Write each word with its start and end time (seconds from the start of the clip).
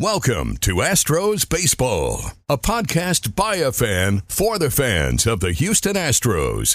Welcome 0.00 0.56
to 0.62 0.76
Astros 0.76 1.46
Baseball, 1.46 2.32
a 2.48 2.56
podcast 2.56 3.36
by 3.36 3.56
a 3.56 3.70
fan 3.70 4.22
for 4.28 4.58
the 4.58 4.70
fans 4.70 5.26
of 5.26 5.40
the 5.40 5.52
Houston 5.52 5.92
Astros. 5.92 6.74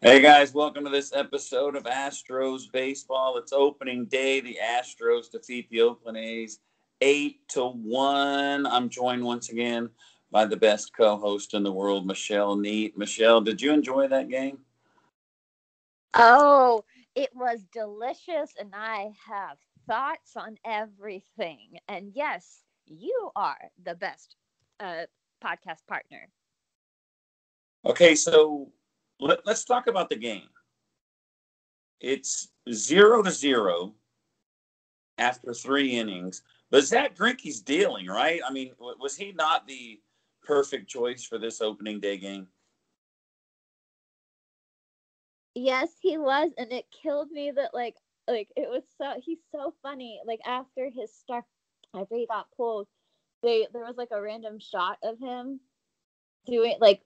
Hey 0.00 0.20
guys, 0.20 0.52
welcome 0.52 0.82
to 0.82 0.90
this 0.90 1.12
episode 1.14 1.76
of 1.76 1.84
Astros 1.84 2.62
Baseball. 2.72 3.38
It's 3.38 3.52
opening 3.52 4.06
day. 4.06 4.40
The 4.40 4.58
Astros 4.60 5.30
defeat 5.30 5.70
the 5.70 5.82
Oakland 5.82 6.18
A's 6.18 6.58
eight 7.04 7.46
to 7.48 7.66
one. 7.66 8.66
I'm 8.66 8.88
joined 8.88 9.22
once 9.22 9.50
again 9.50 9.90
by 10.30 10.46
the 10.46 10.56
best 10.56 10.96
co-host 10.96 11.52
in 11.52 11.62
the 11.62 11.70
world, 11.70 12.06
Michelle 12.06 12.56
Neat. 12.56 12.96
Michelle, 12.96 13.42
did 13.42 13.60
you 13.60 13.72
enjoy 13.72 14.08
that 14.08 14.30
game? 14.30 14.58
Oh, 16.14 16.82
it 17.14 17.28
was 17.34 17.66
delicious, 17.72 18.54
and 18.58 18.72
I 18.72 19.12
have 19.28 19.58
thoughts 19.86 20.32
on 20.34 20.56
everything. 20.64 21.78
And 21.88 22.10
yes, 22.14 22.62
you 22.86 23.30
are 23.36 23.70
the 23.84 23.94
best 23.94 24.36
uh, 24.80 25.04
podcast 25.44 25.86
partner. 25.86 26.28
Okay, 27.84 28.14
so 28.14 28.72
let, 29.20 29.46
us 29.46 29.64
talk 29.64 29.88
about 29.88 30.08
the 30.08 30.16
game. 30.16 30.48
It's 32.00 32.48
zero 32.72 33.22
to 33.22 33.30
zero 33.30 33.94
after 35.18 35.52
three 35.52 35.90
innings. 35.90 36.42
But 36.74 36.82
Zack 36.82 37.14
Greinke's 37.14 37.60
dealing, 37.60 38.08
right? 38.08 38.40
I 38.44 38.50
mean, 38.50 38.72
was 38.80 39.14
he 39.14 39.30
not 39.30 39.64
the 39.64 40.00
perfect 40.42 40.88
choice 40.88 41.22
for 41.22 41.38
this 41.38 41.60
opening 41.60 42.00
day 42.00 42.16
game? 42.16 42.48
Yes, 45.54 45.90
he 46.00 46.18
was, 46.18 46.50
and 46.58 46.72
it 46.72 46.86
killed 46.90 47.30
me 47.30 47.52
that 47.54 47.74
like 47.74 47.94
like 48.26 48.48
it 48.56 48.68
was 48.68 48.82
so 48.98 49.14
he's 49.24 49.38
so 49.52 49.72
funny. 49.84 50.20
Like 50.26 50.40
after 50.44 50.90
his 50.92 51.14
start, 51.14 51.44
after 51.94 52.16
he 52.16 52.26
got 52.26 52.48
pulled, 52.56 52.88
they 53.44 53.68
there 53.72 53.84
was 53.84 53.96
like 53.96 54.10
a 54.10 54.20
random 54.20 54.58
shot 54.58 54.98
of 55.04 55.16
him 55.20 55.60
doing 56.44 56.76
like 56.80 57.02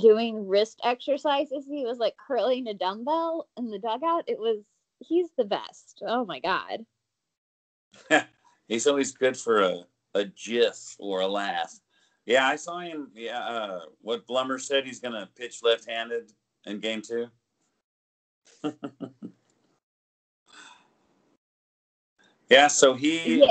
doing 0.00 0.48
wrist 0.48 0.80
exercises. 0.82 1.64
He 1.64 1.84
was 1.84 1.98
like 1.98 2.16
curling 2.26 2.66
a 2.66 2.74
dumbbell 2.74 3.46
in 3.56 3.70
the 3.70 3.78
dugout. 3.78 4.24
It 4.26 4.40
was 4.40 4.64
he's 4.98 5.28
the 5.38 5.44
best. 5.44 6.02
Oh 6.04 6.24
my 6.24 6.40
god. 6.40 6.84
He's 8.70 8.86
always 8.86 9.12
good 9.12 9.36
for 9.36 9.60
a 9.60 9.84
a 10.14 10.24
gif 10.24 10.96
or 10.98 11.20
a 11.20 11.26
laugh. 11.26 11.78
Yeah, 12.26 12.46
I 12.46 12.56
saw 12.56 12.80
him. 12.80 13.10
Yeah, 13.14 13.38
uh, 13.38 13.80
what 14.00 14.26
Blummer 14.26 14.60
said 14.60 14.84
he's 14.86 15.00
going 15.00 15.14
to 15.14 15.28
pitch 15.36 15.62
left-handed 15.62 16.32
in 16.66 16.80
game 16.80 17.02
two. 17.02 17.28
yeah, 22.50 22.66
so 22.66 22.94
he. 22.94 23.40
Yeah. 23.40 23.50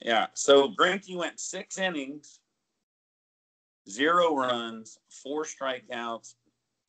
yeah, 0.00 0.26
so 0.34 0.70
Greinke 0.70 1.16
went 1.16 1.40
six 1.40 1.78
innings 1.78 2.40
zero 3.88 4.36
runs, 4.36 4.98
four 5.08 5.44
strikeouts, 5.44 6.34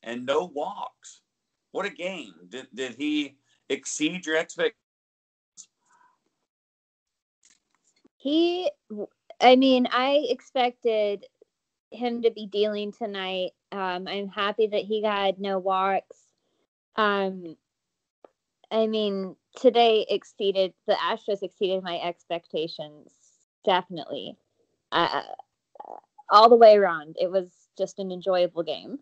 and 0.02 0.26
no 0.26 0.44
walks. 0.54 1.22
What 1.72 1.86
a 1.86 1.90
game. 1.90 2.34
Did, 2.48 2.68
did 2.74 2.94
he 2.94 3.36
exceed 3.68 4.26
your 4.26 4.36
expectations? 4.36 4.78
He, 8.24 8.70
I 9.38 9.54
mean, 9.54 9.86
I 9.92 10.24
expected 10.30 11.26
him 11.90 12.22
to 12.22 12.30
be 12.30 12.46
dealing 12.46 12.90
tonight. 12.90 13.50
Um, 13.70 14.08
I'm 14.08 14.28
happy 14.28 14.66
that 14.68 14.80
he 14.80 15.02
got 15.02 15.38
no 15.38 15.58
walks. 15.58 16.16
Um, 16.96 17.54
I 18.70 18.86
mean, 18.86 19.36
today 19.56 20.06
exceeded 20.08 20.72
the 20.86 20.94
Astros 20.94 21.42
exceeded 21.42 21.82
my 21.82 21.98
expectations. 22.00 23.12
Definitely. 23.62 24.38
Uh, 24.90 25.20
all 26.30 26.48
the 26.48 26.56
way 26.56 26.76
around. 26.76 27.16
It 27.20 27.30
was 27.30 27.50
just 27.76 27.98
an 27.98 28.10
enjoyable 28.10 28.62
game. 28.62 29.00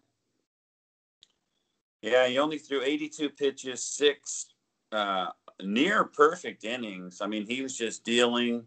Yeah, 2.00 2.26
he 2.26 2.40
only 2.40 2.58
threw 2.58 2.82
82 2.82 3.30
pitches, 3.30 3.84
six 3.84 4.46
uh, 4.90 5.26
near 5.62 6.06
perfect 6.06 6.64
innings. 6.64 7.20
I 7.20 7.28
mean, 7.28 7.46
he 7.46 7.62
was 7.62 7.78
just 7.78 8.02
dealing. 8.02 8.66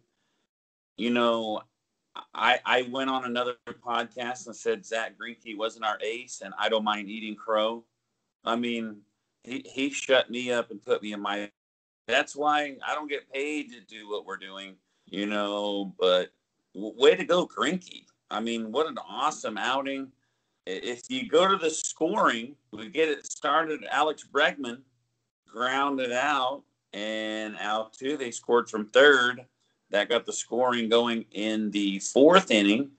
You 0.97 1.09
know, 1.09 1.61
I 2.33 2.59
I 2.65 2.83
went 2.91 3.09
on 3.09 3.25
another 3.25 3.55
podcast 3.85 4.47
and 4.47 4.55
said 4.55 4.85
Zack 4.85 5.13
Greinke 5.17 5.57
wasn't 5.57 5.85
our 5.85 5.99
ace, 6.01 6.41
and 6.43 6.53
I 6.57 6.69
don't 6.69 6.83
mind 6.83 7.09
eating 7.09 7.35
crow. 7.35 7.83
I 8.43 8.55
mean, 8.55 9.01
he 9.43 9.65
he 9.65 9.89
shut 9.89 10.29
me 10.29 10.51
up 10.51 10.71
and 10.71 10.81
put 10.81 11.01
me 11.01 11.13
in 11.13 11.21
my. 11.21 11.51
That's 12.07 12.35
why 12.35 12.77
I 12.87 12.93
don't 12.93 13.09
get 13.09 13.31
paid 13.31 13.71
to 13.71 13.81
do 13.81 14.09
what 14.09 14.25
we're 14.25 14.37
doing, 14.37 14.75
you 15.05 15.25
know. 15.25 15.93
But 15.99 16.29
way 16.73 17.15
to 17.15 17.25
go, 17.25 17.47
Greinke. 17.47 18.05
I 18.29 18.39
mean, 18.39 18.71
what 18.71 18.87
an 18.87 18.97
awesome 18.97 19.57
outing. 19.57 20.11
If 20.65 21.03
you 21.09 21.27
go 21.27 21.47
to 21.47 21.57
the 21.57 21.69
scoring, 21.69 22.55
we 22.71 22.89
get 22.89 23.09
it 23.09 23.25
started. 23.25 23.85
Alex 23.91 24.27
Bregman 24.31 24.81
grounded 25.47 26.11
out, 26.11 26.63
and 26.93 27.55
Altuve 27.55 28.33
scored 28.33 28.69
from 28.69 28.89
third. 28.89 29.45
That 29.91 30.09
got 30.09 30.25
the 30.25 30.33
scoring 30.33 30.89
going 30.89 31.25
in 31.31 31.71
the 31.71 31.99
fourth 31.99 32.51
inning, 32.51 32.91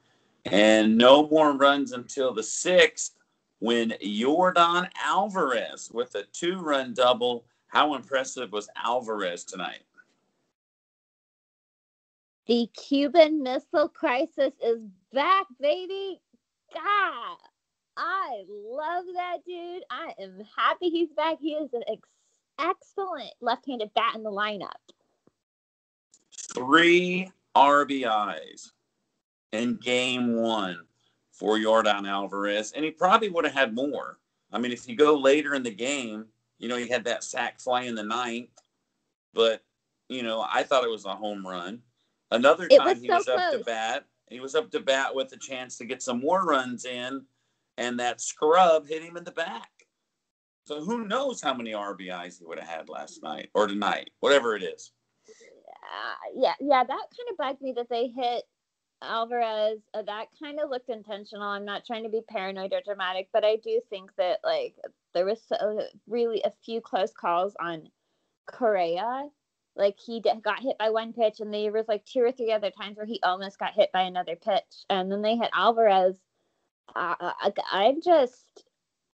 and 0.44 0.96
no 0.96 1.28
more 1.28 1.52
runs 1.52 1.92
until 1.92 2.32
the 2.32 2.42
sixth 2.42 3.16
when 3.58 3.90
Yordan 4.02 4.88
Alvarez 5.02 5.90
with 5.92 6.14
a 6.14 6.22
two 6.32 6.58
run 6.58 6.94
double. 6.94 7.44
How 7.68 7.94
impressive 7.94 8.52
was 8.52 8.68
Alvarez 8.76 9.44
tonight? 9.44 9.80
The 12.46 12.68
Cuban 12.76 13.42
Missile 13.42 13.88
Crisis 13.88 14.52
is 14.64 14.78
back, 15.12 15.46
baby. 15.60 16.20
God, 16.72 17.38
I 17.96 18.44
love 18.48 19.04
that 19.14 19.38
dude. 19.44 19.82
I 19.90 20.12
am 20.20 20.42
happy 20.56 20.88
he's 20.90 21.12
back. 21.16 21.38
He 21.40 21.54
is 21.54 21.72
an 21.72 21.82
ex- 21.88 22.08
excellent 22.58 23.32
left 23.40 23.66
handed 23.66 23.92
bat 23.94 24.14
in 24.14 24.22
the 24.22 24.30
lineup. 24.30 24.70
Three 26.56 27.30
RBIs 27.54 28.70
in 29.52 29.76
game 29.76 30.36
one 30.36 30.78
for 31.30 31.58
Yordan 31.58 32.08
Alvarez, 32.08 32.72
and 32.72 32.82
he 32.82 32.90
probably 32.90 33.28
would 33.28 33.44
have 33.44 33.52
had 33.52 33.74
more. 33.74 34.18
I 34.50 34.58
mean, 34.58 34.72
if 34.72 34.88
you 34.88 34.96
go 34.96 35.18
later 35.18 35.54
in 35.54 35.62
the 35.62 35.70
game, 35.70 36.24
you 36.58 36.70
know, 36.70 36.76
he 36.76 36.88
had 36.88 37.04
that 37.04 37.24
sac 37.24 37.60
fly 37.60 37.82
in 37.82 37.94
the 37.94 38.02
ninth, 38.02 38.48
but, 39.34 39.62
you 40.08 40.22
know, 40.22 40.46
I 40.50 40.62
thought 40.62 40.84
it 40.84 40.90
was 40.90 41.04
a 41.04 41.14
home 41.14 41.46
run. 41.46 41.82
Another 42.30 42.68
time 42.68 42.86
was 42.86 43.02
he 43.02 43.08
so 43.08 43.16
was 43.16 43.28
up 43.28 43.52
to 43.52 43.62
bat. 43.62 44.06
He 44.30 44.40
was 44.40 44.54
up 44.54 44.70
to 44.70 44.80
bat 44.80 45.14
with 45.14 45.30
a 45.34 45.36
chance 45.36 45.76
to 45.76 45.84
get 45.84 46.02
some 46.02 46.20
more 46.20 46.46
runs 46.46 46.86
in, 46.86 47.26
and 47.76 48.00
that 48.00 48.22
scrub 48.22 48.88
hit 48.88 49.02
him 49.02 49.18
in 49.18 49.24
the 49.24 49.30
back. 49.30 49.68
So 50.64 50.82
who 50.82 51.06
knows 51.06 51.42
how 51.42 51.52
many 51.52 51.72
RBIs 51.72 52.38
he 52.38 52.46
would 52.46 52.58
have 52.58 52.68
had 52.68 52.88
last 52.88 53.22
night 53.22 53.50
or 53.52 53.66
tonight, 53.66 54.08
whatever 54.20 54.56
it 54.56 54.62
is. 54.62 54.92
Uh, 55.86 56.30
yeah, 56.34 56.54
yeah, 56.60 56.84
that 56.84 56.88
kind 56.88 57.30
of 57.30 57.36
bugged 57.38 57.62
me 57.62 57.72
that 57.76 57.88
they 57.88 58.08
hit 58.08 58.44
Alvarez. 59.02 59.80
Uh, 59.94 60.02
that 60.02 60.26
kind 60.42 60.58
of 60.60 60.70
looked 60.70 60.88
intentional. 60.90 61.42
I'm 61.42 61.64
not 61.64 61.84
trying 61.86 62.04
to 62.04 62.08
be 62.10 62.22
paranoid 62.28 62.72
or 62.72 62.80
dramatic, 62.84 63.28
but 63.32 63.44
I 63.44 63.56
do 63.56 63.80
think 63.90 64.10
that 64.16 64.40
like 64.44 64.74
there 65.14 65.24
was 65.26 65.40
so, 65.46 65.82
really 66.08 66.42
a 66.42 66.52
few 66.64 66.80
close 66.80 67.12
calls 67.12 67.54
on 67.60 67.88
Correa 68.46 69.28
like 69.76 69.98
he 70.04 70.20
got 70.20 70.60
hit 70.60 70.78
by 70.78 70.90
one 70.90 71.12
pitch, 71.12 71.40
and 71.40 71.52
there 71.52 71.72
was 71.72 71.86
like 71.88 72.04
two 72.06 72.20
or 72.20 72.32
three 72.32 72.52
other 72.52 72.70
times 72.70 72.96
where 72.96 73.06
he 73.06 73.20
almost 73.22 73.58
got 73.58 73.74
hit 73.74 73.92
by 73.92 74.02
another 74.02 74.36
pitch, 74.36 74.84
and 74.90 75.12
then 75.12 75.22
they 75.22 75.36
hit 75.36 75.50
Alvarez. 75.54 76.16
Uh, 76.94 77.14
I, 77.20 77.52
I'm 77.70 78.00
just, 78.02 78.64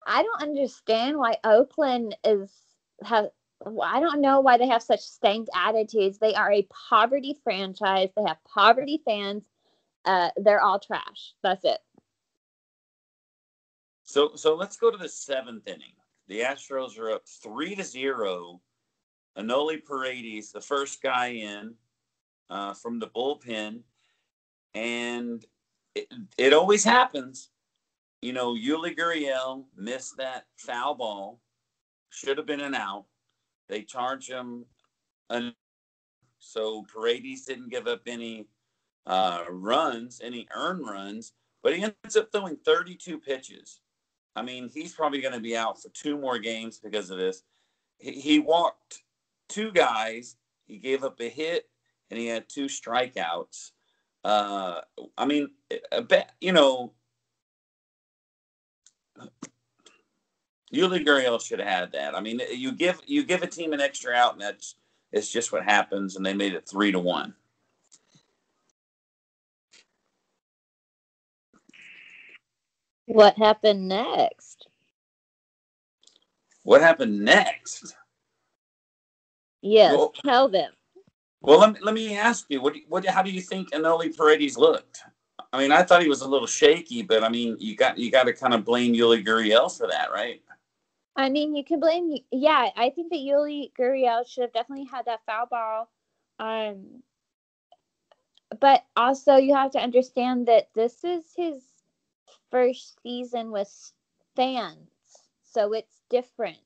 I 0.07 0.23
don't 0.23 0.43
understand 0.43 1.17
why 1.19 1.37
Oakland 1.45 2.17
is 2.25 2.53
have. 3.03 3.27
I 3.67 4.01
don't 4.01 4.21
know 4.21 4.41
why 4.41 4.57
they 4.57 4.69
have 4.69 4.83
such 4.83 5.01
stank 5.01 5.49
attitudes. 5.55 6.19
They 6.19 6.35
are 6.35 6.51
a 6.53 6.67
poverty 6.89 7.37
franchise. 7.45 8.09
They 8.17 8.23
have 8.27 8.39
poverty 8.45 9.03
fans. 9.05 9.45
uh, 10.05 10.31
they're 10.37 10.63
all 10.63 10.79
trash. 10.79 11.35
That's 11.43 11.65
it. 11.65 11.79
So 14.05 14.33
so 14.35 14.55
let's 14.57 14.77
go 14.77 14.91
to 14.91 14.97
the 14.97 15.09
seventh 15.09 15.69
inning. 15.69 15.93
The 16.29 16.41
Astros 16.41 16.99
are 16.99 17.13
up 17.13 17.23
three 17.43 17.75
to 17.75 17.85
zero. 17.85 18.61
Enoli 19.39 19.85
Paredes, 19.85 20.51
the 20.53 20.61
first 20.61 21.03
guy 21.03 21.29
in 21.29 21.75
uh, 22.49 22.75
from 22.75 22.99
the 22.99 23.07
bullpen, 23.09 23.81
and 24.75 25.45
it, 25.95 26.09
it 26.37 26.53
always 26.53 26.83
happens. 26.83 27.51
You 28.23 28.33
know, 28.33 28.55
Yuli 28.55 28.97
Gurriel 28.99 29.65
missed 29.77 30.17
that 30.19 30.47
foul 30.57 30.95
ball, 30.95 31.41
should 32.11 32.39
have 32.39 32.47
been 32.47 32.61
an 32.61 32.75
out. 32.75 33.05
They 33.71 33.83
charge 33.83 34.29
him, 34.29 34.65
an, 35.31 35.55
so 36.41 36.85
Paredes 36.93 37.45
didn't 37.45 37.71
give 37.71 37.87
up 37.87 38.03
any 38.07 38.49
uh, 39.07 39.45
runs, 39.49 40.21
any 40.23 40.49
earned 40.53 40.87
runs, 40.87 41.33
but 41.63 41.77
he 41.77 41.85
ends 41.85 42.17
up 42.17 42.33
throwing 42.33 42.57
32 42.65 43.19
pitches. 43.19 43.81
I 44.35 44.43
mean, 44.43 44.69
he's 44.73 44.93
probably 44.93 45.21
going 45.21 45.35
to 45.35 45.41
be 45.41 45.57
out 45.57 45.81
for 45.81 45.89
two 45.91 46.19
more 46.19 46.39
games 46.39 46.79
because 46.79 47.11
of 47.11 47.19
this. 47.19 47.45
He, 47.99 48.13
he 48.13 48.39
walked 48.41 49.03
two 49.49 49.71
guys, 49.71 50.37
he 50.67 50.79
gave 50.79 51.05
up 51.05 51.21
a 51.21 51.29
hit, 51.29 51.69
and 52.11 52.19
he 52.19 52.27
had 52.27 52.49
two 52.49 52.67
strikeouts. 52.67 53.71
Uh, 54.25 54.81
I 55.17 55.27
mean, 55.27 55.49
a 55.93 56.03
bet, 56.03 56.33
you 56.41 56.53
know, 56.53 56.93
Yuli 60.73 61.05
Gurriel 61.05 61.41
should 61.45 61.59
have 61.59 61.69
had 61.69 61.93
that. 61.93 62.15
I 62.15 62.21
mean, 62.21 62.41
you 62.53 62.73
give 62.73 63.01
you 63.07 63.25
give 63.25 63.43
a 63.43 63.47
team 63.47 63.73
an 63.73 63.81
extra 63.81 64.15
out, 64.15 64.35
and 64.35 64.41
that's 64.41 64.77
it's 65.13 65.31
just 65.31 65.53
what 65.53 65.65
happens. 65.65 66.17
And 66.17 66.25
they 66.25 66.35
made 66.35 66.55
it 66.55 66.69
three 66.69 66.93
to 66.93 66.99
one. 66.99 67.35
What 73.07 73.37
happened 73.37 73.89
next? 73.89 74.69
What 76.63 76.81
happened 76.81 77.19
next? 77.19 77.97
Yes, 79.63 79.97
well, 79.97 80.13
tell 80.25 80.49
them. 80.49 80.71
Well, 81.43 81.59
let 81.59 81.73
me, 81.73 81.79
let 81.83 81.95
me 81.95 82.17
ask 82.17 82.47
you, 82.49 82.63
what, 82.63 82.77
what, 82.89 83.05
how 83.07 83.23
do 83.23 83.31
you 83.31 83.41
think 83.41 83.73
Enoli 83.73 84.17
Paredes 84.17 84.57
looked? 84.57 85.01
I 85.53 85.59
mean, 85.59 85.73
I 85.73 85.83
thought 85.83 86.03
he 86.03 86.09
was 86.09 86.21
a 86.21 86.29
little 86.29 86.47
shaky, 86.47 87.03
but 87.03 87.25
I 87.25 87.29
mean, 87.29 87.57
you 87.59 87.75
got 87.75 87.99
you 87.99 88.11
got 88.11 88.25
to 88.25 88.33
kind 88.33 88.55
of 88.55 88.65
blame 88.65 88.95
Yuli 88.95 89.27
Gurriel 89.27 89.77
for 89.77 89.89
that, 89.89 90.13
right? 90.13 90.41
I 91.17 91.29
mean, 91.29 91.55
you 91.55 91.65
can 91.65 91.81
blame. 91.81 92.15
Yeah, 92.31 92.69
I 92.77 92.91
think 92.91 93.11
that 93.11 93.19
Yuli 93.19 93.73
Gurriel 93.79 94.27
should 94.29 94.43
have 94.43 94.53
definitely 94.53 94.87
had 94.91 95.07
that 95.07 95.21
foul 95.27 95.47
ball. 95.47 95.91
Um, 96.39 97.03
but 98.61 98.85
also 98.97 99.37
you 99.37 99.55
have 99.55 99.73
to 99.73 99.79
understand 99.79 100.49
that 100.49 100.69
this 100.75 101.05
is 101.05 101.25
his 101.37 101.63
first 102.51 102.97
season 103.03 103.51
with 103.51 103.93
fans, 104.37 104.89
so 105.43 105.73
it's 105.73 106.01
different. 106.09 106.59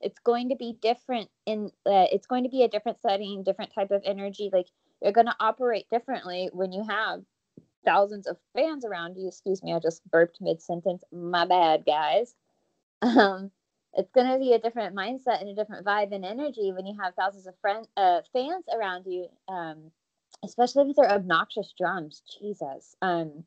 It's 0.00 0.18
going 0.20 0.48
to 0.48 0.56
be 0.56 0.76
different 0.80 1.28
in. 1.46 1.70
Uh, 1.84 2.06
it's 2.12 2.26
going 2.26 2.44
to 2.44 2.50
be 2.50 2.62
a 2.62 2.68
different 2.68 3.00
setting, 3.02 3.42
different 3.42 3.74
type 3.74 3.90
of 3.90 4.02
energy. 4.04 4.50
Like 4.52 4.68
you're 5.02 5.12
going 5.12 5.26
to 5.26 5.36
operate 5.40 5.90
differently 5.90 6.48
when 6.52 6.72
you 6.72 6.84
have 6.88 7.22
thousands 7.84 8.26
of 8.26 8.36
fans 8.54 8.84
around 8.84 9.16
you. 9.16 9.28
Excuse 9.28 9.62
me, 9.62 9.74
I 9.74 9.78
just 9.78 10.08
burped 10.10 10.40
mid 10.40 10.62
sentence. 10.62 11.02
My 11.12 11.44
bad, 11.44 11.84
guys. 11.84 12.34
Um, 13.02 13.50
it's 13.94 14.10
going 14.12 14.30
to 14.30 14.38
be 14.38 14.52
a 14.52 14.58
different 14.58 14.94
mindset 14.94 15.40
and 15.40 15.48
a 15.48 15.54
different 15.54 15.84
vibe 15.84 16.14
and 16.14 16.24
energy 16.24 16.72
when 16.72 16.86
you 16.86 16.96
have 17.00 17.14
thousands 17.14 17.46
of 17.46 17.54
friends, 17.60 17.88
uh, 17.96 18.20
fans 18.32 18.64
around 18.74 19.04
you, 19.06 19.26
um, 19.48 19.90
especially 20.44 20.84
with 20.84 20.96
their 20.96 21.10
obnoxious 21.10 21.74
drums. 21.76 22.22
Jesus. 22.40 22.94
Um, 23.02 23.44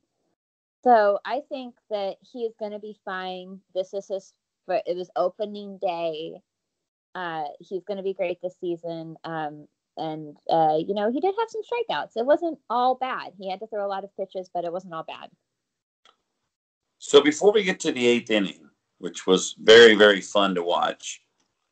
so 0.84 1.20
I 1.26 1.42
think 1.48 1.76
that 1.90 2.18
he 2.22 2.40
is 2.40 2.54
going 2.60 2.74
to 2.74 2.80
be 2.80 2.98
fine. 3.06 3.62
This 3.74 3.94
is 3.94 4.08
his. 4.08 4.34
for 4.66 4.82
It 4.86 4.98
was 4.98 5.10
opening 5.16 5.78
day. 5.78 6.42
Uh, 7.16 7.46
he's 7.60 7.84
going 7.86 7.98
to 7.98 8.04
be 8.04 8.14
great 8.14 8.42
this 8.42 8.56
season. 8.60 9.16
Um, 9.24 9.68
and 9.96 10.36
uh, 10.50 10.76
you 10.78 10.94
know 10.94 11.12
he 11.12 11.20
did 11.22 11.36
have 11.40 11.50
some 11.50 11.62
strikeouts. 11.62 12.18
It 12.18 12.26
wasn't 12.26 12.60
all 12.70 12.96
bad. 12.96 13.34
He 13.38 13.50
had 13.50 13.60
to 13.60 13.68
throw 13.68 13.86
a 13.86 13.88
lot 13.88 14.04
of 14.04 14.16
pitches, 14.18 14.50
but 14.54 14.66
it 14.66 14.74
wasn't 14.74 14.94
all 14.94 15.04
bad. 15.04 15.30
So 16.98 17.22
before 17.22 17.52
we 17.52 17.64
get 17.64 17.80
to 17.82 17.92
the 17.92 18.08
eighth 18.08 18.32
inning, 18.32 18.70
which 19.04 19.28
was 19.28 19.56
very 19.62 19.96
very 19.96 20.22
fun 20.22 20.56
to 20.56 20.64
watch, 20.64 21.22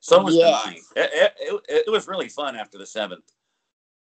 so 0.01 0.21
was 0.21 0.35
yes. 0.35 0.63
the 0.63 0.69
ninth. 0.69 0.85
It, 0.97 1.33
it, 1.39 1.83
it, 1.87 1.89
was 1.89 2.05
really 2.05 2.27
fun 2.27 2.57
after 2.57 2.77
the 2.77 2.85
seventh. 2.85 3.31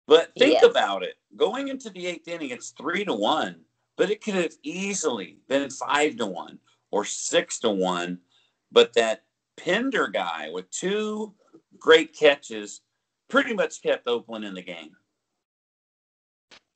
But 0.08 0.32
think 0.36 0.54
yes. 0.54 0.64
about 0.64 1.04
it. 1.04 1.14
Going 1.36 1.68
into 1.68 1.90
the 1.90 2.08
eighth 2.08 2.26
inning, 2.26 2.50
it's 2.50 2.70
three 2.70 3.04
to 3.04 3.14
one, 3.14 3.60
but 3.96 4.10
it 4.10 4.20
could 4.20 4.34
have 4.34 4.54
easily 4.64 5.38
been 5.48 5.70
five 5.70 6.16
to 6.16 6.26
one 6.26 6.58
or 6.90 7.04
six 7.04 7.60
to 7.60 7.70
one. 7.70 8.18
But 8.72 8.92
that 8.94 9.22
Pinder 9.56 10.08
guy 10.08 10.50
with 10.52 10.68
two 10.72 11.34
great 11.78 12.16
catches 12.16 12.80
pretty 13.28 13.54
much 13.54 13.80
kept 13.80 14.08
Oakland 14.08 14.44
in 14.44 14.54
the 14.54 14.62
game. 14.62 14.90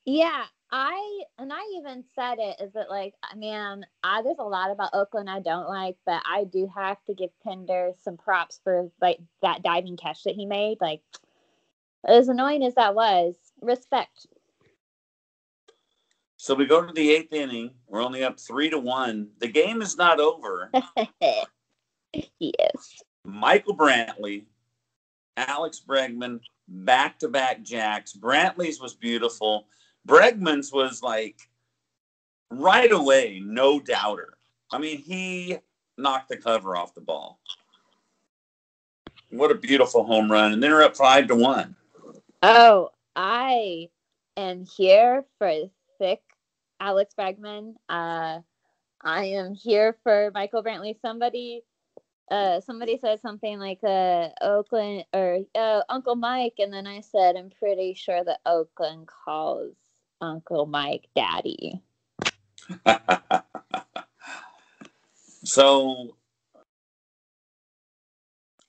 Yeah, 0.05 0.45
I 0.71 1.23
and 1.39 1.53
I 1.53 1.61
even 1.77 2.05
said 2.15 2.39
it 2.39 2.61
is 2.61 2.73
that 2.75 2.91
like 2.91 3.15
uh, 3.23 3.37
man, 3.37 3.87
I 4.03 4.23
there's 4.23 4.39
a 4.39 4.45
lot 4.45 4.71
about 4.71 4.91
Oakland 4.93 5.31
I 5.31 5.41
don't 5.41 5.69
like, 5.69 5.97
but 6.05 6.23
I 6.27 6.45
do 6.45 6.71
have 6.75 7.03
to 7.05 7.15
give 7.15 7.31
Pinder 7.43 7.93
some 8.03 8.17
props 8.17 8.61
for 8.63 8.91
like 9.01 9.19
that 9.43 9.63
diving 9.63 9.97
catch 9.97 10.25
that 10.25 10.35
he 10.35 10.45
made. 10.45 10.79
Like 10.81 11.01
as 12.07 12.29
annoying 12.29 12.65
as 12.65 12.75
that 12.75 12.95
was, 12.95 13.35
respect. 13.63 14.27
So 16.37 16.55
we 16.55 16.67
go 16.67 16.85
to 16.85 16.93
the 16.93 17.11
eighth 17.11 17.33
inning. 17.33 17.71
We're 17.89 18.03
only 18.03 18.23
up 18.23 18.39
three 18.39 18.71
to 18.71 18.79
one. 18.79 19.29
The 19.39 19.49
game 19.49 19.83
is 19.83 19.97
not 19.97 20.21
over. 20.21 20.71
yes. 22.39 23.03
Michael 23.25 23.77
Brantley 23.77 24.45
Alex 25.39 25.81
Bregman, 25.87 26.41
back 26.67 27.19
to 27.21 27.29
back 27.29 27.63
jacks. 27.63 28.13
Brantley's 28.13 28.81
was 28.81 28.95
beautiful. 28.95 29.69
Bregman's 30.09 30.73
was 30.73 31.03
like 31.03 31.37
right 32.51 32.91
away, 32.91 33.41
no 33.45 33.79
doubter. 33.79 34.39
I 34.73 34.79
mean, 34.79 34.99
he 34.99 35.59
knocked 35.97 36.31
the 36.31 36.37
cover 36.37 36.77
off 36.77 36.95
the 36.95 37.01
ball. 37.01 37.41
What 39.31 39.51
a 39.51 39.55
beautiful 39.55 40.05
home 40.05 40.33
run. 40.33 40.53
And 40.53 40.63
they're 40.63 40.83
up 40.83 40.97
five 40.97 41.29
to 41.29 41.35
one. 41.35 41.77
Oh, 42.43 42.91
I 43.15 43.91
am 44.37 44.65
here 44.65 45.25
for 45.39 45.53
thick 45.99 46.23
Alex 46.81 47.15
Bregman. 47.19 47.75
Uh, 47.89 48.41
I 49.03 49.25
am 49.25 49.55
here 49.55 49.97
for 50.03 50.31
Michael 50.33 50.65
Brantley. 50.65 50.99
Somebody 51.01 51.63
uh, 52.31 52.61
somebody 52.61 52.99
said 52.99 53.21
something 53.21 53.59
like 53.59 53.83
uh, 53.83 54.29
Oakland 54.43 55.05
or 55.15 55.41
uh, 55.55 55.81
Uncle 55.89 56.15
Mike, 56.15 56.55
and 56.59 56.73
then 56.73 56.87
I 56.87 57.01
said, 57.01 57.37
I'm 57.37 57.51
pretty 57.51 57.95
sure 57.95 58.23
that 58.23 58.41
Oakland 58.45 59.07
calls 59.07 59.75
Uncle 60.21 60.67
Mike 60.67 61.09
Daddy. 61.15 61.83
so 65.45 66.17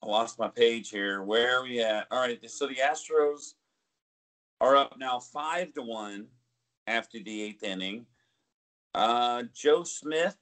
I 0.02 0.08
lost 0.08 0.40
my 0.40 0.48
page 0.48 0.90
here. 0.90 1.24
Where 1.24 1.60
are 1.60 1.64
we 1.64 1.82
at? 1.82 2.08
All 2.12 2.20
right. 2.20 2.40
So 2.50 2.68
the 2.68 2.76
Astros 2.76 3.54
are 4.62 4.76
up 4.76 4.96
now 4.98 5.20
five 5.20 5.74
to 5.74 5.82
one 5.82 6.28
after 6.88 7.20
the 7.20 7.42
eighth 7.42 7.64
inning. 7.64 8.06
Uh, 8.94 9.44
Joe 9.54 9.84
Smith 9.84 10.38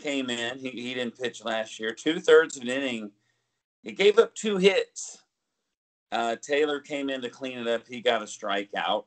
came 0.00 0.30
in. 0.30 0.58
He, 0.58 0.70
he 0.70 0.94
didn't 0.94 1.18
pitch 1.18 1.44
last 1.44 1.78
year. 1.80 1.92
Two 1.92 2.20
thirds 2.20 2.56
of 2.56 2.62
an 2.62 2.68
inning. 2.68 3.10
He 3.82 3.92
gave 3.92 4.18
up 4.18 4.34
two 4.34 4.56
hits. 4.56 5.22
Uh, 6.12 6.36
Taylor 6.40 6.80
came 6.80 7.10
in 7.10 7.20
to 7.22 7.28
clean 7.28 7.58
it 7.58 7.66
up. 7.66 7.86
He 7.88 8.00
got 8.00 8.22
a 8.22 8.26
strikeout. 8.26 9.04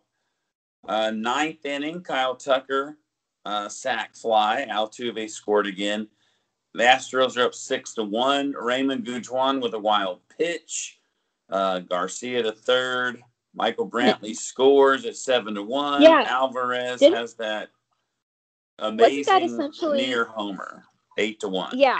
Uh, 0.87 1.11
ninth 1.11 1.65
inning, 1.65 2.01
Kyle 2.01 2.35
Tucker, 2.35 2.97
uh, 3.45 3.69
sac 3.69 4.15
fly. 4.15 4.65
Altuve 4.69 5.29
scored 5.29 5.67
again. 5.67 6.07
The 6.73 6.83
Astros 6.83 7.37
are 7.37 7.45
up 7.45 7.55
six 7.55 7.93
to 7.95 8.03
one. 8.03 8.53
Reymin 8.53 9.03
Guduan 9.03 9.61
with 9.61 9.73
a 9.73 9.79
wild 9.79 10.21
pitch. 10.37 10.99
Uh, 11.49 11.79
Garcia 11.79 12.43
the 12.43 12.51
third. 12.51 13.21
Michael 13.55 13.89
Brantley 13.89 14.35
scores 14.35 15.05
at 15.05 15.15
seven 15.15 15.55
to 15.55 15.63
one. 15.63 16.01
Yeah. 16.01 16.23
Alvarez 16.27 16.99
Didn't, 16.99 17.17
has 17.17 17.33
that 17.35 17.69
amazing 18.77 19.33
that 19.33 19.43
essentially 19.43 19.97
near 20.05 20.25
homer, 20.25 20.83
eight 21.17 21.39
to 21.41 21.49
one. 21.49 21.77
Yeah, 21.77 21.99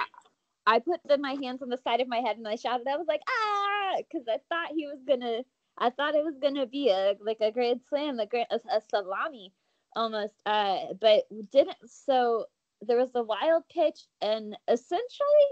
I 0.66 0.80
put 0.80 1.00
the, 1.06 1.18
my 1.18 1.36
hands 1.42 1.62
on 1.62 1.70
the 1.70 1.78
side 1.78 2.02
of 2.02 2.08
my 2.08 2.20
head 2.20 2.38
and 2.38 2.48
I 2.48 2.56
shouted. 2.56 2.88
I 2.88 2.98
was 2.98 3.08
like, 3.08 3.22
ah, 3.28 3.96
because 3.98 4.28
I 4.28 4.38
thought 4.50 4.76
he 4.76 4.86
was 4.86 5.00
gonna. 5.08 5.42
I 5.80 5.90
thought 5.90 6.16
it 6.16 6.24
was 6.24 6.38
gonna 6.42 6.66
be 6.66 6.90
a 6.90 7.16
like 7.22 7.40
a 7.42 7.52
grand 7.52 7.82
slam, 7.90 8.20
a, 8.20 8.26
grand, 8.26 8.48
a, 8.52 8.60
a 8.76 8.82
salami 8.90 9.54
almost. 9.96 10.34
Uh, 10.46 10.94
but 11.00 11.24
didn't. 11.52 11.78
So 11.88 12.46
there 12.82 12.98
was 12.98 13.12
a 13.16 13.24
wild 13.24 13.64
pitch, 13.74 14.02
and 14.22 14.58
essentially, 14.68 15.50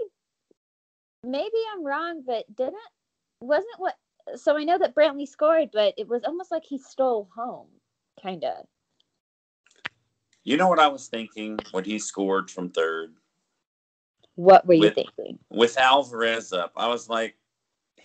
maybe 1.24 1.56
I'm 1.72 1.84
wrong, 1.84 2.22
but 2.26 2.44
didn't 2.56 2.76
wasn't 3.40 3.78
what. 3.78 3.94
So 4.36 4.56
I 4.58 4.64
know 4.64 4.78
that 4.78 4.94
Brantley 4.94 5.26
scored, 5.26 5.70
but 5.72 5.94
it 5.96 6.06
was 6.06 6.22
almost 6.24 6.50
like 6.50 6.64
he 6.64 6.76
stole 6.78 7.30
home, 7.34 7.68
kind 8.22 8.44
of. 8.44 8.66
You 10.44 10.56
know 10.58 10.68
what 10.68 10.78
I 10.78 10.88
was 10.88 11.08
thinking 11.08 11.58
when 11.72 11.84
he 11.84 11.98
scored 11.98 12.50
from 12.50 12.70
third? 12.70 13.14
What 14.34 14.66
were 14.66 14.74
you 14.74 14.80
With- 14.80 14.94
thinking? 14.94 15.38
With 15.50 15.78
Alvarez 15.78 16.52
up, 16.52 16.72
I 16.76 16.88
was 16.88 17.08
like, 17.08 17.36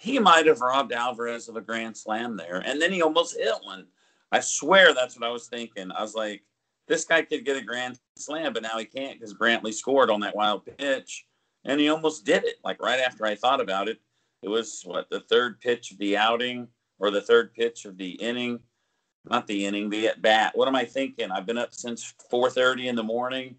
he 0.04 0.20
might 0.20 0.46
have 0.48 0.60
robbed 0.60 0.92
Alvarez 0.92 1.48
of 1.48 1.56
a 1.56 1.62
grand 1.62 1.96
slam 1.96 2.36
there. 2.36 2.62
And 2.66 2.82
then 2.82 2.92
he 2.92 3.02
almost 3.02 3.38
hit 3.38 3.56
one. 3.64 3.88
I 4.34 4.42
swear 4.42 4.94
that's 4.94 5.18
what 5.18 5.26
I 5.26 5.32
was 5.32 5.48
thinking. 5.48 5.94
I 5.94 6.02
was 6.02 6.14
like, 6.14 6.44
this 6.90 7.06
guy 7.06 7.22
could 7.22 7.46
get 7.46 7.56
a 7.56 7.62
grand 7.62 7.98
slam, 8.18 8.52
but 8.52 8.64
now 8.64 8.78
he 8.78 8.84
can't 8.84 9.18
because 9.18 9.34
Brantley 9.34 9.74
scored 9.74 10.12
on 10.12 10.20
that 10.20 10.36
wild 10.36 10.66
pitch. 10.78 11.26
And 11.64 11.80
he 11.80 11.88
almost 11.88 12.26
did 12.26 12.44
it. 12.44 12.56
Like 12.66 12.82
right 12.82 13.00
after 13.00 13.26
I 13.26 13.36
thought 13.36 13.62
about 13.62 13.88
it, 13.88 14.02
it 14.42 14.50
was 14.50 14.82
what 14.84 15.10
the 15.10 15.22
third 15.22 15.62
pitch 15.62 15.92
of 15.92 15.98
the 16.00 16.18
outing 16.18 16.68
or 17.00 17.10
the 17.10 17.22
third 17.22 17.54
pitch 17.54 17.86
of 17.86 17.98
the 17.98 18.12
inning. 18.12 18.60
Not 19.24 19.48
the 19.48 19.66
inning, 19.66 19.90
the 19.90 20.10
at 20.10 20.22
bat. 20.22 20.52
What 20.54 20.68
am 20.68 20.76
I 20.76 20.84
thinking? 20.84 21.32
I've 21.32 21.46
been 21.46 21.58
up 21.58 21.74
since 21.74 22.14
4:30 22.30 22.88
in 22.88 22.98
the 22.98 23.04
morning. 23.04 23.56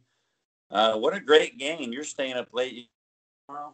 Uh, 0.70 0.98
what 0.98 1.14
a 1.14 1.20
great 1.20 1.56
game! 1.56 1.90
You're 1.90 2.04
staying 2.04 2.34
up 2.34 2.48
late 2.52 2.90
tomorrow. 3.48 3.72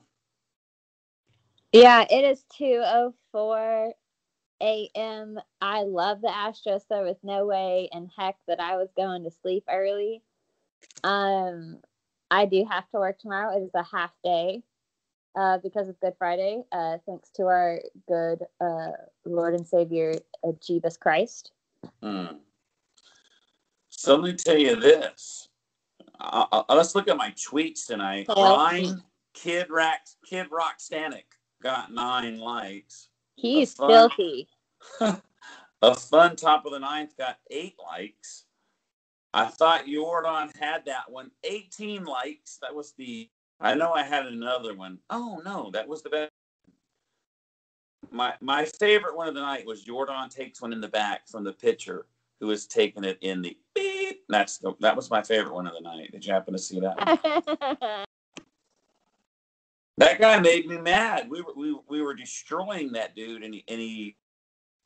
Yeah, 1.72 2.04
it 2.10 2.24
is 2.24 2.44
2:04 2.58 3.92
a.m. 4.62 5.40
I 5.60 5.82
love 5.82 6.20
the 6.20 6.28
Astros. 6.28 6.82
There 6.88 7.04
was 7.04 7.16
no 7.22 7.46
way 7.46 7.88
in 7.92 8.10
heck 8.16 8.36
that 8.48 8.60
I 8.60 8.76
was 8.76 8.88
going 8.96 9.24
to 9.24 9.30
sleep 9.30 9.64
early. 9.68 10.22
Um, 11.04 11.78
I 12.30 12.46
do 12.46 12.64
have 12.68 12.88
to 12.90 12.98
work 12.98 13.18
tomorrow. 13.18 13.56
It 13.56 13.62
is 13.62 13.70
a 13.74 13.84
half 13.84 14.10
day 14.24 14.62
uh, 15.36 15.58
because 15.58 15.88
of 15.88 16.00
Good 16.00 16.14
Friday. 16.18 16.62
Uh, 16.72 16.98
thanks 17.06 17.30
to 17.36 17.44
our 17.44 17.78
good 18.08 18.44
uh, 18.60 18.92
Lord 19.24 19.54
and 19.54 19.66
Savior 19.66 20.14
uh, 20.44 20.52
Jesus 20.64 20.96
Christ. 20.96 21.52
Hmm. 22.02 22.26
So 23.88 24.16
let 24.16 24.24
me 24.24 24.36
tell 24.36 24.58
you 24.58 24.76
this. 24.76 25.48
Uh, 26.18 26.46
uh, 26.52 26.64
let's 26.70 26.94
look 26.94 27.08
at 27.08 27.16
my 27.16 27.30
tweets 27.30 27.86
tonight. 27.86 28.26
Well- 28.28 28.56
Ryne 28.56 29.02
Kid 29.34 29.70
Rock 29.70 30.00
Kid 30.26 30.48
Rock 30.50 30.78
Stanek 30.78 31.22
got 31.62 31.92
nine 31.92 32.38
likes. 32.38 33.08
He's 33.36 33.74
fun. 33.74 34.10
filthy. 34.18 34.48
A 35.82 35.94
fun 35.94 36.36
top 36.36 36.66
of 36.66 36.72
the 36.72 36.78
ninth 36.78 37.16
got 37.16 37.38
eight 37.50 37.76
likes. 37.82 38.44
I 39.32 39.46
thought 39.46 39.86
Yordan 39.86 40.54
had 40.58 40.84
that 40.86 41.10
one. 41.10 41.30
18 41.44 42.04
likes. 42.04 42.58
That 42.60 42.74
was 42.74 42.92
the. 42.98 43.30
I 43.60 43.74
know 43.74 43.92
I 43.92 44.02
had 44.02 44.26
another 44.26 44.74
one. 44.74 44.98
Oh 45.08 45.40
no, 45.44 45.70
that 45.72 45.88
was 45.88 46.02
the 46.02 46.10
best. 46.10 46.30
My 48.10 48.34
my 48.40 48.64
favorite 48.64 49.16
one 49.16 49.28
of 49.28 49.34
the 49.34 49.40
night 49.40 49.66
was 49.66 49.84
Yordan 49.84 50.30
takes 50.30 50.60
one 50.60 50.72
in 50.72 50.80
the 50.80 50.88
back 50.88 51.28
from 51.28 51.44
the 51.44 51.52
pitcher 51.52 52.06
who 52.40 52.48
was 52.48 52.66
taking 52.66 53.04
it 53.04 53.18
in 53.20 53.42
the 53.42 53.56
beep. 53.74 54.24
That's 54.28 54.58
the 54.58 54.74
that 54.80 54.96
was 54.96 55.10
my 55.10 55.22
favorite 55.22 55.54
one 55.54 55.66
of 55.66 55.74
the 55.74 55.80
night. 55.80 56.10
Did 56.12 56.26
you 56.26 56.32
happen 56.32 56.52
to 56.54 56.58
see 56.58 56.80
that? 56.80 58.04
That 60.00 60.18
guy 60.18 60.40
made 60.40 60.66
me 60.66 60.78
mad. 60.78 61.28
We 61.28 61.42
were 61.42 61.52
we, 61.54 61.78
we 61.86 62.00
were 62.00 62.14
destroying 62.14 62.90
that 62.92 63.14
dude, 63.14 63.42
and 63.42 63.52
he, 63.52 63.64
and 63.68 63.78
he, 63.78 64.16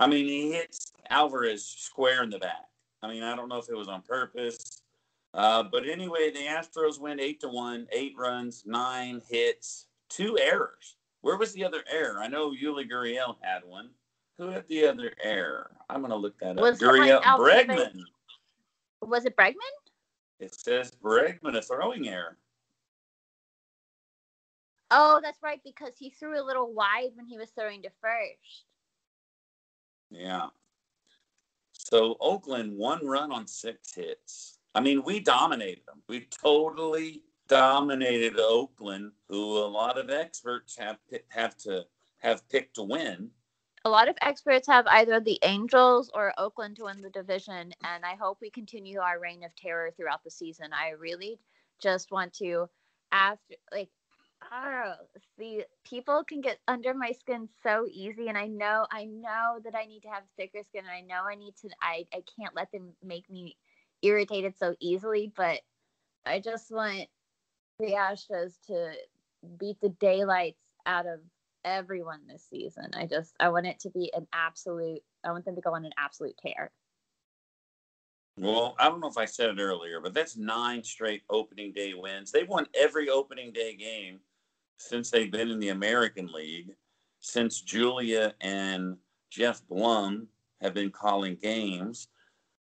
I 0.00 0.08
mean, 0.08 0.26
he 0.26 0.50
hits 0.50 0.92
Alvarez 1.08 1.64
square 1.64 2.24
in 2.24 2.30
the 2.30 2.40
back. 2.40 2.66
I 3.00 3.06
mean, 3.06 3.22
I 3.22 3.36
don't 3.36 3.48
know 3.48 3.58
if 3.58 3.68
it 3.68 3.76
was 3.76 3.86
on 3.86 4.02
purpose, 4.02 4.82
uh, 5.32 5.62
but 5.62 5.88
anyway, 5.88 6.32
the 6.32 6.40
Astros 6.40 7.00
win 7.00 7.20
eight 7.20 7.38
to 7.42 7.48
one, 7.48 7.86
eight 7.92 8.14
runs, 8.18 8.64
nine 8.66 9.22
hits, 9.30 9.86
two 10.08 10.36
errors. 10.36 10.96
Where 11.20 11.36
was 11.36 11.52
the 11.52 11.64
other 11.64 11.84
error? 11.88 12.18
I 12.20 12.26
know 12.26 12.50
Yuli 12.50 12.90
Gurriel 12.90 13.36
had 13.40 13.60
one. 13.64 13.90
Who 14.36 14.48
had 14.48 14.66
the 14.66 14.88
other 14.88 15.12
error? 15.22 15.70
I'm 15.88 16.02
gonna 16.02 16.16
look 16.16 16.36
that 16.40 16.58
up. 16.58 16.60
Was 16.60 16.82
it 16.82 16.84
Gurriel, 16.84 17.22
Bregman. 17.22 18.00
Was 19.00 19.26
it 19.26 19.36
Bregman? 19.36 19.54
It 20.40 20.56
says 20.56 20.90
Bregman 21.00 21.56
a 21.56 21.62
throwing 21.62 22.08
error. 22.08 22.36
Oh, 24.96 25.20
that's 25.20 25.42
right, 25.42 25.60
because 25.64 25.94
he 25.98 26.10
threw 26.10 26.40
a 26.40 26.44
little 26.44 26.72
wide 26.72 27.10
when 27.16 27.26
he 27.26 27.36
was 27.36 27.50
throwing 27.50 27.82
to 27.82 27.90
first. 28.00 28.64
Yeah. 30.10 30.46
So 31.72 32.16
Oakland 32.20 32.76
one 32.76 33.04
run 33.04 33.32
on 33.32 33.48
six 33.48 33.92
hits. 33.92 34.60
I 34.74 34.80
mean, 34.80 35.02
we 35.02 35.18
dominated 35.18 35.82
them. 35.86 36.00
We 36.08 36.28
totally 36.30 37.24
dominated 37.48 38.38
Oakland, 38.38 39.12
who 39.28 39.58
a 39.58 39.66
lot 39.66 39.98
of 39.98 40.10
experts 40.10 40.76
have 40.78 40.98
have 41.28 41.56
to 41.58 41.84
have 42.18 42.48
picked 42.48 42.76
to 42.76 42.84
win. 42.84 43.30
A 43.84 43.90
lot 43.90 44.08
of 44.08 44.16
experts 44.22 44.66
have 44.68 44.86
either 44.86 45.20
the 45.20 45.38
Angels 45.42 46.10
or 46.14 46.32
Oakland 46.38 46.76
to 46.76 46.84
win 46.84 47.02
the 47.02 47.10
division, 47.10 47.74
and 47.82 48.04
I 48.04 48.14
hope 48.14 48.38
we 48.40 48.50
continue 48.50 49.00
our 49.00 49.20
reign 49.20 49.44
of 49.44 49.54
terror 49.56 49.90
throughout 49.90 50.24
the 50.24 50.30
season. 50.30 50.68
I 50.72 50.90
really 50.90 51.38
just 51.82 52.10
want 52.10 52.32
to, 52.34 52.70
after 53.12 53.56
like, 53.72 53.90
oh, 54.52 54.94
see, 55.38 55.64
people 55.84 56.24
can 56.24 56.40
get 56.40 56.58
under 56.68 56.94
my 56.94 57.12
skin 57.12 57.48
so 57.62 57.86
easy, 57.90 58.28
and 58.28 58.38
I 58.38 58.46
know, 58.46 58.86
I 58.90 59.04
know 59.04 59.58
that 59.64 59.74
I 59.74 59.86
need 59.86 60.00
to 60.00 60.08
have 60.08 60.22
thicker 60.36 60.60
skin, 60.68 60.84
and 60.84 60.90
I 60.90 61.00
know 61.00 61.22
I 61.28 61.34
need 61.34 61.54
to, 61.62 61.68
I, 61.80 62.06
I 62.12 62.22
can't 62.38 62.54
let 62.54 62.70
them 62.72 62.92
make 63.02 63.28
me 63.30 63.56
irritated 64.02 64.56
so 64.58 64.74
easily, 64.80 65.32
but 65.36 65.60
I 66.26 66.40
just 66.40 66.70
want 66.70 67.08
the 67.78 67.92
Astros 67.92 68.54
to 68.66 68.92
beat 69.58 69.80
the 69.80 69.88
daylights 69.88 70.62
out 70.86 71.06
of 71.06 71.20
everyone 71.64 72.20
this 72.28 72.46
season. 72.48 72.90
I 72.94 73.06
just 73.06 73.34
I 73.40 73.48
want 73.48 73.66
it 73.66 73.80
to 73.80 73.90
be 73.90 74.12
an 74.14 74.26
absolute 74.32 75.02
I 75.24 75.32
want 75.32 75.44
them 75.44 75.54
to 75.54 75.60
go 75.60 75.74
on 75.74 75.84
an 75.84 75.92
absolute 75.98 76.36
tear. 76.38 76.70
Well, 78.36 78.74
I 78.78 78.88
don't 78.88 79.00
know 79.00 79.08
if 79.08 79.16
I 79.16 79.26
said 79.26 79.50
it 79.50 79.60
earlier, 79.60 80.00
but 80.00 80.12
that's 80.12 80.36
nine 80.36 80.82
straight 80.82 81.22
opening 81.30 81.72
day 81.72 81.94
wins. 81.94 82.32
They've 82.32 82.48
won 82.48 82.66
every 82.74 83.08
opening 83.08 83.52
day 83.52 83.76
game 83.76 84.18
since 84.76 85.10
they've 85.10 85.30
been 85.30 85.50
in 85.50 85.58
the 85.58 85.70
American 85.70 86.26
League, 86.32 86.74
since 87.20 87.60
Julia 87.60 88.34
and 88.40 88.96
Geoff 89.30 89.66
Blum 89.68 90.28
have 90.60 90.74
been 90.74 90.90
calling 90.90 91.36
games. 91.36 92.08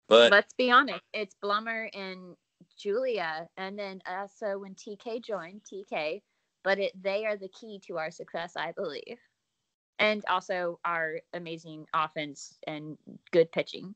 But 0.07 0.31
Let's 0.31 0.53
be 0.53 0.71
honest, 0.71 1.01
it's 1.13 1.35
Blummer 1.43 1.89
and 1.93 2.35
Julia 2.77 3.47
and 3.57 3.77
then 3.77 4.01
also 4.07 4.59
when 4.59 4.75
TK 4.75 5.23
joined, 5.23 5.61
TK, 5.71 6.21
but 6.63 6.79
it 6.79 6.91
they 7.01 7.25
are 7.25 7.37
the 7.37 7.49
key 7.49 7.81
to 7.87 7.97
our 7.97 8.11
success, 8.11 8.53
I 8.55 8.71
believe. 8.71 9.17
And 9.99 10.23
also 10.29 10.79
our 10.83 11.19
amazing 11.33 11.85
offense 11.93 12.57
and 12.67 12.97
good 13.31 13.51
pitching. 13.51 13.95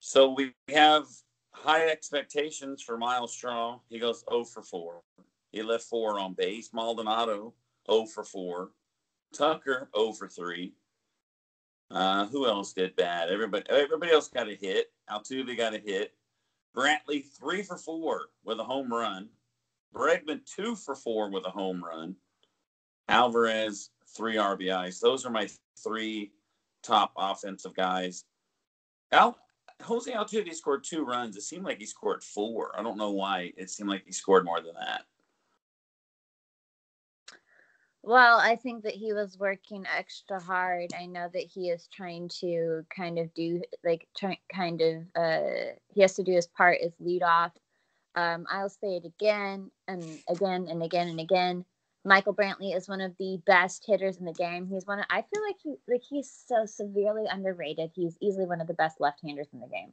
So 0.00 0.32
we 0.32 0.54
have 0.72 1.06
high 1.52 1.88
expectations 1.88 2.82
for 2.82 2.96
Myles 2.96 3.32
Straw. 3.32 3.80
He 3.88 3.98
goes 3.98 4.24
0 4.30 4.44
for 4.44 4.62
4. 4.62 5.02
He 5.56 5.62
left 5.62 5.84
4 5.84 6.20
on 6.20 6.34
base. 6.34 6.70
Maldonado 6.74 7.54
0 7.90 8.06
for 8.06 8.24
4. 8.24 8.70
Tucker 9.32 9.88
0 9.96 10.12
for 10.12 10.28
3. 10.28 10.74
Uh, 11.90 12.26
who 12.26 12.46
else 12.46 12.74
did 12.74 12.94
bad? 12.96 13.30
Everybody 13.30 13.64
everybody 13.70 14.12
else 14.12 14.28
got 14.28 14.50
a 14.50 14.54
hit. 14.54 14.92
Altuve 15.10 15.56
got 15.56 15.74
a 15.74 15.78
hit. 15.78 16.12
Brantley 16.76 17.24
3 17.38 17.62
for 17.62 17.78
4 17.78 18.20
with 18.44 18.60
a 18.60 18.64
home 18.64 18.92
run. 18.92 19.30
Bregman 19.94 20.44
2 20.44 20.76
for 20.76 20.94
4 20.94 21.30
with 21.30 21.46
a 21.46 21.50
home 21.50 21.82
run. 21.82 22.16
Alvarez 23.08 23.90
3 24.14 24.36
RBIs. 24.36 25.00
Those 25.00 25.24
are 25.24 25.30
my 25.30 25.48
three 25.82 26.32
top 26.82 27.12
offensive 27.16 27.74
guys. 27.74 28.24
Al 29.10 29.38
Jose 29.82 30.12
Altuve 30.12 30.54
scored 30.54 30.84
two 30.84 31.04
runs. 31.04 31.36
It 31.36 31.42
seemed 31.42 31.64
like 31.64 31.78
he 31.78 31.86
scored 31.86 32.22
four. 32.22 32.78
I 32.78 32.82
don't 32.82 32.98
know 32.98 33.10
why. 33.10 33.52
It 33.56 33.70
seemed 33.70 33.88
like 33.88 34.04
he 34.04 34.12
scored 34.12 34.44
more 34.44 34.60
than 34.60 34.74
that. 34.74 35.02
Well, 38.06 38.38
I 38.38 38.54
think 38.54 38.84
that 38.84 38.94
he 38.94 39.12
was 39.12 39.36
working 39.36 39.84
extra 39.84 40.40
hard. 40.40 40.92
I 40.96 41.06
know 41.06 41.28
that 41.32 41.42
he 41.42 41.70
is 41.70 41.88
trying 41.92 42.28
to 42.40 42.86
kind 42.88 43.18
of 43.18 43.34
do 43.34 43.60
like 43.82 44.06
try, 44.16 44.38
kind 44.54 44.80
of 44.80 45.02
uh 45.16 45.72
he 45.88 46.02
has 46.02 46.14
to 46.14 46.22
do 46.22 46.30
his 46.30 46.46
part 46.46 46.78
as 46.84 46.92
lead 47.00 47.24
off. 47.24 47.50
Um, 48.14 48.46
I'll 48.48 48.68
say 48.68 48.94
it 48.94 49.06
again 49.06 49.72
and 49.88 50.04
again 50.28 50.68
and 50.70 50.84
again 50.84 51.08
and 51.08 51.18
again. 51.18 51.64
Michael 52.04 52.32
Brantley 52.32 52.76
is 52.76 52.88
one 52.88 53.00
of 53.00 53.12
the 53.18 53.40
best 53.44 53.84
hitters 53.84 54.18
in 54.18 54.24
the 54.24 54.32
game. 54.32 54.68
He's 54.68 54.86
one 54.86 55.00
of, 55.00 55.06
I 55.10 55.22
feel 55.22 55.42
like 55.44 55.56
he 55.60 55.74
like 55.88 56.04
he's 56.08 56.30
so 56.46 56.64
severely 56.64 57.24
underrated. 57.28 57.90
He's 57.92 58.16
easily 58.20 58.46
one 58.46 58.60
of 58.60 58.68
the 58.68 58.74
best 58.74 59.00
left-handers 59.00 59.48
in 59.52 59.58
the 59.58 59.66
game. 59.66 59.92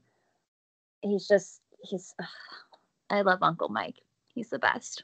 He's 1.02 1.28
just 1.28 1.62
he's 1.82 2.14
I 3.10 3.22
love 3.22 3.40
Uncle 3.42 3.70
Mike. 3.70 4.04
He's 4.28 4.52
the 4.52 4.60
best. 4.60 5.04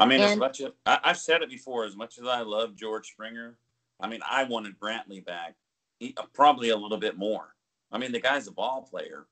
I 0.00 0.06
mean, 0.06 0.20
as 0.20 0.36
much 0.36 0.60
as 0.60 0.70
I, 0.86 0.98
I've 1.04 1.18
said 1.18 1.42
it 1.42 1.50
before, 1.50 1.84
as 1.84 1.96
much 1.96 2.18
as 2.18 2.26
I 2.26 2.40
love 2.42 2.76
George 2.76 3.08
Springer, 3.08 3.58
I 4.00 4.08
mean, 4.08 4.20
I 4.28 4.44
wanted 4.44 4.78
Brantley 4.78 5.24
back, 5.24 5.56
he, 5.98 6.14
uh, 6.16 6.22
probably 6.32 6.70
a 6.70 6.76
little 6.76 6.98
bit 6.98 7.16
more. 7.16 7.54
I 7.90 7.98
mean, 7.98 8.12
the 8.12 8.20
guy's 8.20 8.46
a 8.46 8.52
ball 8.52 8.82
player. 8.82 9.26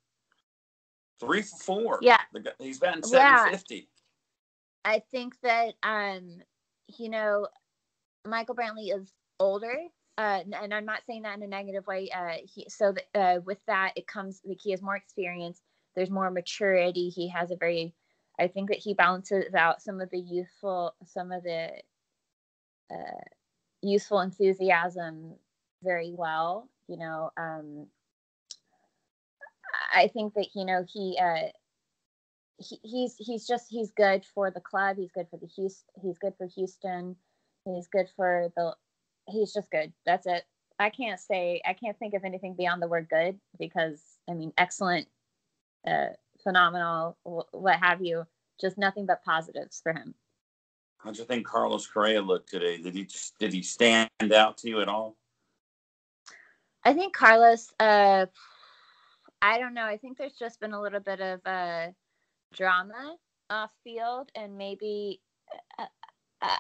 Three 1.21 1.43
for 1.43 1.57
four. 1.59 1.99
Yeah. 2.03 2.21
the 2.33 2.41
guy, 2.41 2.51
he's 2.59 2.79
batting 2.79 3.03
Yeah. 3.13 3.37
seven 3.45 3.53
fifty. 3.53 3.89
I 4.85 5.03
think 5.11 5.35
that 5.43 5.75
um, 5.83 6.43
you 6.99 7.09
know, 7.09 7.49
Michael 8.27 8.55
Brantley 8.55 8.95
is 8.95 9.13
older, 9.41 9.75
uh, 10.19 10.41
and 10.53 10.75
I'm 10.75 10.85
not 10.85 11.03
saying 11.07 11.23
that 11.23 11.37
in 11.37 11.43
a 11.43 11.47
negative 11.47 11.87
way. 11.87 12.11
Uh, 12.11 12.39
he, 12.45 12.67
so 12.69 12.93
that, 12.93 13.05
uh, 13.15 13.41
with 13.45 13.59
that, 13.67 13.93
it 13.97 14.07
comes 14.07 14.41
like 14.45 14.59
he 14.61 14.73
has 14.73 14.83
more 14.83 14.97
experience. 14.97 15.63
there's 15.95 16.11
more 16.11 16.31
maturity. 16.31 17.09
He 17.09 17.29
has 17.29 17.51
a 17.51 17.57
very, 17.57 17.95
I 18.39 18.49
think 18.49 18.69
that 18.69 18.79
he 18.79 18.95
balances 18.95 19.55
out 19.55 19.83
some 19.83 20.01
of 20.01 20.11
the 20.11 20.19
youthful, 20.19 20.95
some 21.05 21.33
of 21.33 21.43
the 21.43 21.71
uh, 22.91 23.25
youthful 23.83 24.21
enthusiasm 24.21 25.35
very 25.83 26.13
well. 26.13 26.69
You 26.89 26.99
know, 26.99 27.31
um, 27.37 27.87
I 29.95 30.09
think 30.09 30.35
that 30.35 30.49
you 30.55 30.65
know 30.65 30.85
he, 30.93 31.19
uh, 31.21 31.49
he 32.59 32.79
he's 32.83 33.17
he's 33.19 33.47
just 33.47 33.67
he's 33.71 33.91
good 33.93 34.25
for 34.35 34.51
the 34.51 34.61
club. 34.61 34.97
He's 34.99 35.13
good 35.13 35.29
for 35.31 35.39
the 35.39 35.49
Houston. 35.57 35.89
He's 36.03 36.19
good 36.19 36.35
for 36.37 36.47
Houston. 36.47 37.17
He's 37.65 37.89
good 37.89 38.09
for 38.17 38.53
the. 38.57 38.75
He's 39.29 39.53
just 39.53 39.71
good. 39.71 39.93
That's 40.05 40.27
it. 40.27 40.45
I 40.79 40.91
can't 40.91 41.19
say 41.19 41.61
I 41.67 41.73
can't 41.73 41.99
think 41.99 42.15
of 42.15 42.25
anything 42.25 42.55
beyond 42.55 42.83
the 42.83 42.89
word 42.89 43.09
good 43.09 43.39
because 43.59 44.03
I 44.29 44.35
mean 44.35 44.53
excellent, 44.59 45.09
uh, 45.87 46.09
phenomenal, 46.47 47.17
what 47.25 47.81
have 47.81 48.01
you. 48.01 48.25
Just 48.61 48.79
nothing 48.79 49.05
but 49.05 49.25
positives 49.25 49.81
for 49.83 49.93
him. 49.93 50.15
How'd 50.99 51.19
you 51.19 51.25
think 51.25 51.45
Carlos 51.45 51.87
Correa 51.87 52.23
looked 52.23 52.49
today? 52.49 52.79
Did 52.79 52.95
he 52.95 53.05
just, 53.05 53.37
did 53.39 53.53
he 53.53 53.63
stand 53.63 54.09
out 54.33 54.57
to 54.59 54.69
you 54.69 54.81
at 54.81 54.89
all? 54.89 55.17
I 56.85 56.95
think 56.95 57.13
Carlos. 57.13 57.73
Uh, 57.81 58.27
I 59.43 59.59
don't 59.59 59.75
know. 59.75 59.85
I 59.85 59.97
think 59.99 60.17
there's 60.17 60.39
just 60.39 60.61
been 60.61 60.73
a 60.73 60.81
little 60.81 61.01
bit 61.01 61.21
of 61.21 61.41
uh, 61.45 61.89
drama 62.55 63.17
off 63.51 63.73
field, 63.85 64.31
and 64.35 64.57
maybe 64.57 65.21
uh, 65.79 65.87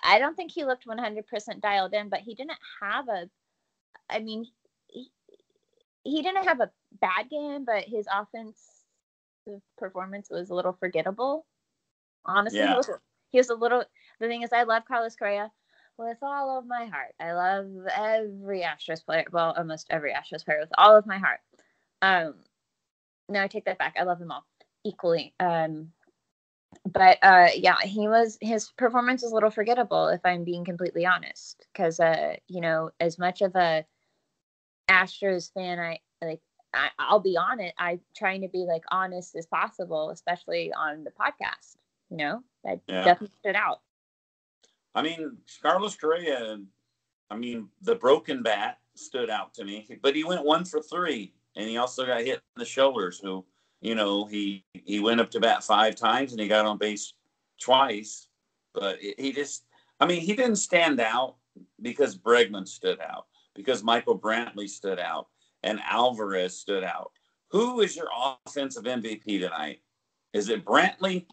I 0.02 0.19
don't 0.19 0.37
think 0.37 0.50
he 0.50 0.64
looked 0.64 0.87
100% 0.87 1.61
dialed 1.61 1.95
in, 1.95 2.09
but 2.09 2.21
he 2.21 2.35
didn't 2.35 2.59
have 2.83 3.09
a. 3.09 3.28
I 4.11 4.19
mean, 4.19 4.47
he, 4.88 5.11
he 6.02 6.23
didn't 6.23 6.45
have 6.45 6.61
a 6.61 6.71
bad 7.00 7.31
game, 7.31 7.64
but 7.64 7.85
his 7.85 8.07
offensive 9.47 9.62
performance 9.79 10.29
was 10.31 10.50
a 10.50 10.55
little 10.55 10.73
forgettable. 10.73 11.47
Honestly, 12.25 12.61
yeah. 12.61 12.71
he, 12.71 12.76
was, 12.76 12.91
he 13.31 13.38
was 13.38 13.50
a 13.50 13.55
little. 13.55 13.85
The 14.21 14.29
thing 14.29 14.43
is, 14.43 14.53
I 14.53 14.65
love 14.65 14.85
Carlos 14.87 15.17
Correa 15.17 15.50
with 15.99 16.19
all 16.23 16.59
of 16.59 16.67
my 16.67 16.87
heart. 16.87 17.15
I 17.21 17.33
love 17.33 17.67
every 17.95 18.61
Astros 18.61 19.05
player, 19.05 19.25
well, 19.33 19.55
almost 19.57 19.87
every 19.91 20.12
Astros 20.12 20.45
player 20.45 20.61
with 20.61 20.73
all 20.76 20.97
of 20.97 21.07
my 21.07 21.19
heart. 21.19 21.41
Um, 22.03 22.35
no, 23.29 23.43
I 23.43 23.49
take 23.49 23.65
that 23.65 23.79
back. 23.79 23.97
I 23.99 24.05
love 24.05 24.19
them 24.19 24.31
all 24.31 24.45
equally. 24.85 25.35
Um, 25.41 25.93
but 26.85 27.19
uh, 27.23 27.49
yeah, 27.55 27.81
he 27.83 28.09
was 28.09 28.37
his 28.41 28.71
performance 28.76 29.23
was 29.23 29.33
a 29.33 29.35
little 29.35 29.50
forgettable, 29.50 30.09
if 30.09 30.21
I'm 30.25 30.45
being 30.45 30.65
completely 30.65 31.07
honest. 31.07 31.67
Because 31.73 32.00
uh, 32.00 32.35
you 32.49 32.61
know, 32.61 32.91
as 33.00 33.19
much 33.19 33.41
of 33.41 33.57
a 33.57 33.85
Astros 34.88 35.53
fan, 35.53 35.79
I 35.79 35.99
like. 36.23 36.41
I, 36.76 36.90
I'll 36.99 37.21
be 37.21 37.37
on 37.37 37.59
it. 37.61 37.75
I'm 37.78 38.00
trying 38.16 38.42
to 38.42 38.49
be 38.49 38.66
like 38.66 38.83
honest 38.90 39.35
as 39.35 39.47
possible, 39.47 40.11
especially 40.11 40.73
on 40.73 41.04
the 41.04 41.11
podcast. 41.11 41.76
You 42.11 42.18
know, 42.18 42.42
that 42.64 42.80
yeah. 42.87 43.02
definitely 43.02 43.37
stood 43.40 43.56
out. 43.56 43.80
I 44.95 45.02
mean, 45.02 45.38
Carlos 45.61 45.97
Correa, 45.97 46.59
I 47.30 47.37
mean, 47.37 47.68
the 47.83 47.97
broken 47.97 48.42
bat 48.42 48.78
stood 48.95 49.28
out 49.28 49.52
to 49.54 49.64
me, 49.64 49.87
but 50.02 50.14
he 50.14 50.25
went 50.25 50.45
one 50.45 50.64
for 50.64 50.80
three, 50.80 51.35
and 51.56 51.68
he 51.68 51.76
also 51.76 52.06
got 52.06 52.21
hit 52.21 52.37
in 52.37 52.61
the 52.61 52.64
shoulder. 52.64 53.11
So, 53.11 53.45
you 53.80 53.95
know, 53.95 54.25
he 54.26 54.64
he 54.73 55.00
went 55.00 55.21
up 55.21 55.30
to 55.33 55.40
bat 55.40 55.64
five 55.64 55.97
times 55.97 56.33
and 56.33 56.40
he 56.40 56.49
got 56.49 56.64
on 56.64 56.78
base 56.78 57.12
twice, 57.61 58.28
but 58.73 58.99
he 59.00 59.33
just, 59.33 59.64
I 60.00 60.06
mean, 60.06 60.21
he 60.21 60.35
didn't 60.35 60.56
stand 60.56 61.00
out 61.00 61.37
because 61.83 62.16
Bregman 62.16 62.68
stood 62.68 63.00
out, 63.00 63.26
because 63.54 63.83
Michael 63.83 64.18
Brantley 64.18 64.68
stood 64.68 64.99
out, 64.99 65.28
and 65.66 65.80
Alvarez 65.87 66.58
stood 66.58 66.85
out. 66.85 67.12
Who 67.50 67.80
is 67.80 67.94
your 67.94 68.08
offensive 68.46 68.85
MVP 68.85 69.40
tonight? 69.40 69.80
Is 70.32 70.49
it 70.49 70.64
Brantley, 70.64 71.26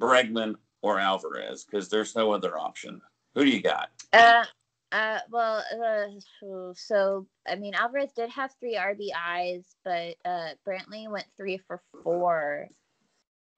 Bregman, 0.00 0.54
or 0.84 1.00
Alvarez 1.00 1.64
because 1.64 1.88
there's 1.88 2.14
no 2.14 2.30
other 2.30 2.58
option. 2.58 3.00
Who 3.34 3.44
do 3.44 3.50
you 3.50 3.62
got? 3.62 3.88
Uh, 4.12 4.44
uh, 4.92 5.18
well, 5.30 5.64
uh, 5.82 6.72
so 6.74 7.26
I 7.48 7.54
mean, 7.56 7.74
Alvarez 7.74 8.12
did 8.12 8.28
have 8.28 8.52
three 8.60 8.76
RBIs, 8.76 9.64
but 9.82 10.16
uh, 10.26 10.50
Brantley 10.68 11.10
went 11.10 11.24
three 11.38 11.58
for 11.66 11.80
four. 12.02 12.68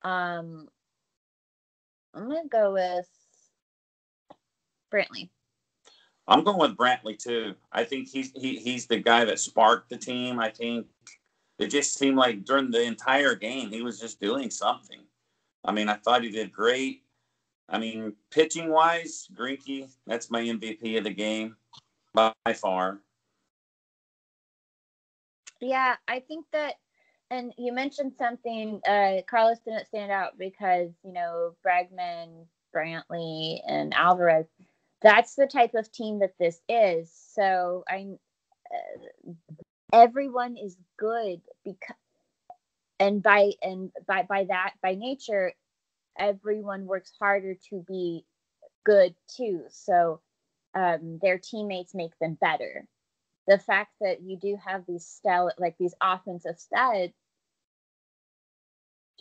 Um, 0.03 0.69
I'm 2.15 2.29
gonna 2.29 2.49
go 2.49 2.73
with 2.73 3.09
Brantley. 4.95 5.29
I'm 6.29 6.43
going 6.43 6.59
with 6.59 6.77
Brantley 6.77 7.19
too. 7.19 7.55
I 7.73 7.85
think 7.85 8.09
he's 8.09 8.33
he, 8.33 8.57
he's 8.57 8.87
the 8.87 8.99
guy 8.99 9.25
that 9.25 9.39
sparked 9.39 9.91
the 9.91 9.97
team. 9.97 10.41
I 10.41 10.51
think 10.51 10.87
it 11.59 11.69
just 11.69 11.95
seemed 11.95 12.17
like 12.17 12.45
during 12.45 12.71
the 12.71 12.83
entire 12.83 13.35
game 13.35 13.71
he 13.71 13.83
was 13.83 14.01
just 14.01 14.21
doing 14.21 14.51
something. 14.51 15.01
I 15.65 15.73
mean, 15.73 15.89
I 15.89 15.95
thought 15.95 16.23
he 16.23 16.31
did 16.31 16.53
great. 16.53 17.03
I 17.69 17.79
mean, 17.79 18.15
pitching 18.31 18.71
wise, 18.71 19.29
Greinke, 19.35 19.91
that's 20.07 20.31
my 20.31 20.43
MVP 20.43 20.99
of 20.99 21.05
the 21.05 21.11
game 21.11 21.57
by 22.15 22.33
far. 22.55 23.01
Yeah, 25.61 25.97
I 26.07 26.21
think 26.21 26.47
that, 26.53 26.75
and 27.31 27.53
you 27.59 27.73
mentioned 27.73 28.13
something. 28.17 28.81
Uh, 28.87 29.23
Carlos 29.29 29.59
didn't 29.61 29.87
stand 29.87 30.13
out 30.13 30.39
because 30.39 30.91
you 31.03 31.13
know 31.13 31.55
Bregman, 31.67 32.47
Brantley, 32.75 33.61
and 33.67 33.93
Alvarez. 33.95 34.47
That's 35.07 35.37
the 35.37 35.47
type 35.47 35.75
of 35.75 35.93
team 35.93 36.21
that 36.21 36.35
this 36.41 36.61
is. 36.69 37.13
So 37.35 37.85
I, 37.89 38.07
uh, 38.75 39.33
everyone 39.93 40.57
is 40.57 40.77
good 40.99 41.41
because, 41.65 41.97
and 43.01 43.23
by 43.23 43.53
and 43.63 43.93
by 44.09 44.25
by 44.25 44.45
that 44.45 44.75
by 44.83 44.95
nature, 44.95 45.53
everyone 46.19 46.87
works 46.87 47.13
harder 47.21 47.57
to 47.71 47.85
be 47.87 48.25
good 48.85 49.15
too. 49.37 49.65
So 49.71 50.21
um, 50.75 51.19
their 51.23 51.39
teammates 51.39 51.95
make 51.95 52.19
them 52.21 52.39
better. 52.41 52.87
The 53.49 53.59
fact 53.59 53.93
that 54.01 54.23
you 54.23 54.39
do 54.39 54.59
have 54.67 54.85
these 54.87 55.07
style, 55.07 55.53
like 55.59 55.77
these 55.79 55.95
offensive 56.03 56.59
studs, 56.59 57.15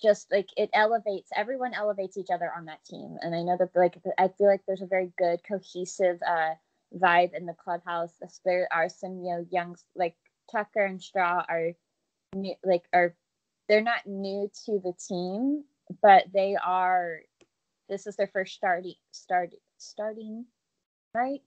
just 0.01 0.31
like 0.31 0.49
it 0.57 0.69
elevates 0.73 1.29
everyone 1.35 1.73
elevates 1.73 2.17
each 2.17 2.29
other 2.33 2.51
on 2.55 2.65
that 2.65 2.83
team. 2.85 3.17
And 3.21 3.35
I 3.35 3.43
know 3.43 3.57
that 3.57 3.75
like 3.75 3.97
I 4.17 4.29
feel 4.29 4.47
like 4.47 4.61
there's 4.67 4.81
a 4.81 4.87
very 4.87 5.11
good 5.17 5.39
cohesive 5.47 6.19
uh, 6.27 6.53
vibe 6.97 7.33
in 7.33 7.45
the 7.45 7.53
clubhouse. 7.53 8.13
There 8.43 8.67
are 8.71 8.89
some 8.89 9.21
you 9.23 9.31
know 9.31 9.47
young 9.51 9.75
like 9.95 10.15
Tucker 10.51 10.85
and 10.85 11.01
Straw 11.01 11.43
are 11.47 11.71
new, 12.33 12.55
like 12.63 12.83
are 12.93 13.15
they're 13.67 13.81
not 13.81 14.05
new 14.05 14.49
to 14.65 14.79
the 14.83 14.93
team, 15.07 15.63
but 16.01 16.25
they 16.33 16.55
are 16.55 17.21
this 17.89 18.07
is 18.07 18.15
their 18.15 18.27
first 18.27 18.55
starting 18.55 18.95
start 19.11 19.51
starting 19.77 20.45
right 21.13 21.41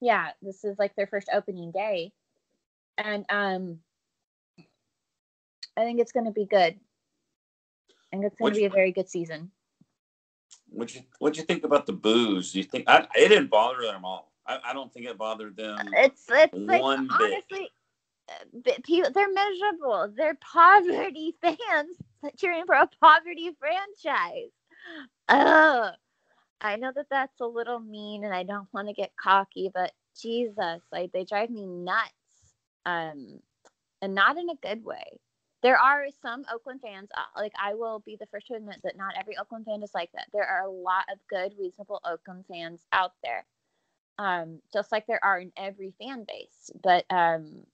yeah 0.00 0.30
this 0.42 0.64
is 0.64 0.78
like 0.78 0.94
their 0.96 1.06
first 1.06 1.28
opening 1.32 1.70
day 1.70 2.12
and 2.98 3.24
um 3.30 3.78
i 5.76 5.82
think 5.82 6.00
it's 6.00 6.12
going 6.12 6.26
to 6.26 6.32
be 6.32 6.46
good 6.46 6.78
think 8.10 8.24
it's 8.24 8.36
going 8.36 8.52
to 8.52 8.58
be 8.58 8.64
a 8.66 8.70
very 8.70 8.92
good 8.92 9.08
season 9.08 9.50
what 10.70 10.94
you 10.94 11.02
what 11.18 11.34
do 11.34 11.40
you 11.40 11.46
think 11.46 11.64
about 11.64 11.86
the 11.86 11.92
booze? 11.92 12.52
Do 12.52 12.58
you 12.58 12.64
think 12.64 12.84
I, 12.88 13.06
it 13.16 13.28
didn't 13.28 13.50
bother 13.50 13.82
them 13.82 14.04
all? 14.04 14.32
I, 14.46 14.58
I 14.64 14.72
don't 14.72 14.92
think 14.92 15.06
it 15.06 15.18
bothered 15.18 15.56
them. 15.56 15.78
It's 15.94 16.24
it's 16.30 16.54
like 16.54 16.82
honestly, 16.82 17.70
uh, 18.28 19.10
they're 19.14 19.32
miserable. 19.32 20.12
They're 20.16 20.38
poverty 20.40 21.36
fans 21.42 21.96
cheering 22.36 22.64
for 22.66 22.74
a 22.74 22.88
poverty 23.00 23.50
franchise. 23.58 24.50
Oh, 25.28 25.90
I 26.60 26.76
know 26.76 26.92
that 26.94 27.06
that's 27.10 27.40
a 27.40 27.46
little 27.46 27.80
mean, 27.80 28.24
and 28.24 28.34
I 28.34 28.42
don't 28.42 28.68
want 28.72 28.88
to 28.88 28.94
get 28.94 29.12
cocky, 29.20 29.70
but 29.72 29.92
Jesus, 30.20 30.80
like 30.92 31.12
they 31.12 31.24
drive 31.24 31.50
me 31.50 31.66
nuts. 31.66 32.12
Um, 32.86 33.40
and 34.02 34.14
not 34.14 34.38
in 34.38 34.48
a 34.48 34.54
good 34.54 34.82
way. 34.82 35.04
There 35.62 35.78
are 35.78 36.06
some 36.22 36.44
Oakland 36.52 36.80
fans, 36.80 37.10
uh, 37.16 37.40
like 37.40 37.52
I 37.60 37.74
will 37.74 38.00
be 38.00 38.16
the 38.18 38.26
first 38.26 38.46
to 38.46 38.54
admit 38.54 38.80
that 38.82 38.96
not 38.96 39.14
every 39.18 39.36
Oakland 39.36 39.66
fan 39.66 39.82
is 39.82 39.94
like 39.94 40.10
that. 40.14 40.26
There 40.32 40.46
are 40.46 40.64
a 40.64 40.70
lot 40.70 41.04
of 41.12 41.18
good, 41.28 41.52
reasonable 41.58 42.00
Oakland 42.04 42.46
fans 42.50 42.86
out 42.92 43.12
there, 43.22 43.44
um, 44.18 44.60
just 44.72 44.90
like 44.90 45.06
there 45.06 45.22
are 45.22 45.38
in 45.38 45.52
every 45.56 45.92
fan 46.00 46.24
base. 46.26 46.70
But 46.82 47.04
um, 47.10 47.64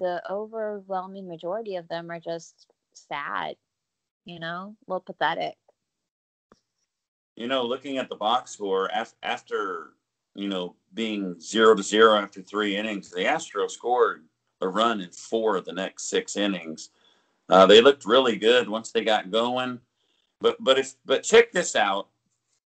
the 0.00 0.22
overwhelming 0.28 1.28
majority 1.28 1.76
of 1.76 1.88
them 1.88 2.10
are 2.10 2.20
just 2.20 2.66
sad 2.94 3.56
you 4.26 4.40
know, 4.40 4.76
a 4.86 4.90
little 4.90 5.00
pathetic. 5.00 5.56
You 7.36 7.46
know, 7.46 7.62
looking 7.64 7.96
at 7.96 8.08
the 8.08 8.16
box 8.16 8.50
score 8.50 8.90
af- 8.92 9.14
after, 9.22 9.92
you 10.34 10.48
know, 10.48 10.74
being 10.92 11.40
zero 11.40 11.74
to 11.74 11.82
zero 11.82 12.16
after 12.16 12.42
three 12.42 12.76
innings, 12.76 13.10
the 13.10 13.20
Astros 13.20 13.70
scored 13.70 14.24
a 14.60 14.68
run 14.68 15.00
in 15.00 15.10
four 15.12 15.56
of 15.56 15.64
the 15.64 15.72
next 15.72 16.10
six 16.10 16.36
innings. 16.36 16.90
Uh, 17.48 17.66
they 17.66 17.80
looked 17.80 18.04
really 18.04 18.36
good 18.36 18.68
once 18.68 18.90
they 18.90 19.04
got 19.04 19.30
going. 19.30 19.80
But 20.40 20.56
but 20.60 20.78
if 20.78 20.94
but 21.04 21.22
check 21.22 21.52
this 21.52 21.76
out, 21.76 22.08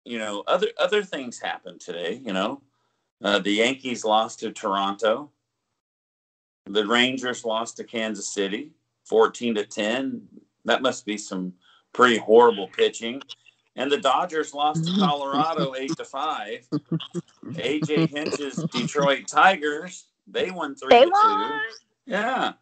you 0.05 0.19
know, 0.19 0.43
other 0.47 0.67
other 0.77 1.03
things 1.03 1.39
happened 1.39 1.79
today. 1.79 2.21
You 2.23 2.33
know, 2.33 2.61
uh, 3.23 3.39
the 3.39 3.51
Yankees 3.51 4.03
lost 4.03 4.39
to 4.39 4.51
Toronto. 4.51 5.31
The 6.65 6.85
Rangers 6.85 7.45
lost 7.45 7.77
to 7.77 7.83
Kansas 7.83 8.27
City, 8.27 8.71
fourteen 9.05 9.55
to 9.55 9.65
ten 9.65 10.27
That 10.65 10.81
must 10.81 11.05
be 11.05 11.17
some 11.17 11.53
pretty 11.93 12.17
horrible 12.17 12.67
pitching. 12.67 13.21
And 13.75 13.91
the 13.91 13.97
Dodgers 13.97 14.53
lost 14.53 14.85
to 14.85 14.99
Colorado 14.99 15.73
eight 15.77 15.95
to 15.97 16.05
five. 16.05 16.67
AJ 17.45 18.09
Hinch's 18.09 18.63
Detroit 18.71 19.27
Tigers, 19.27 20.05
they 20.27 20.51
won 20.51 20.75
three 20.75 20.89
They 20.89 21.05
to 21.05 21.11
won. 21.11 21.51
two. 21.51 22.11
Yeah. 22.11 22.53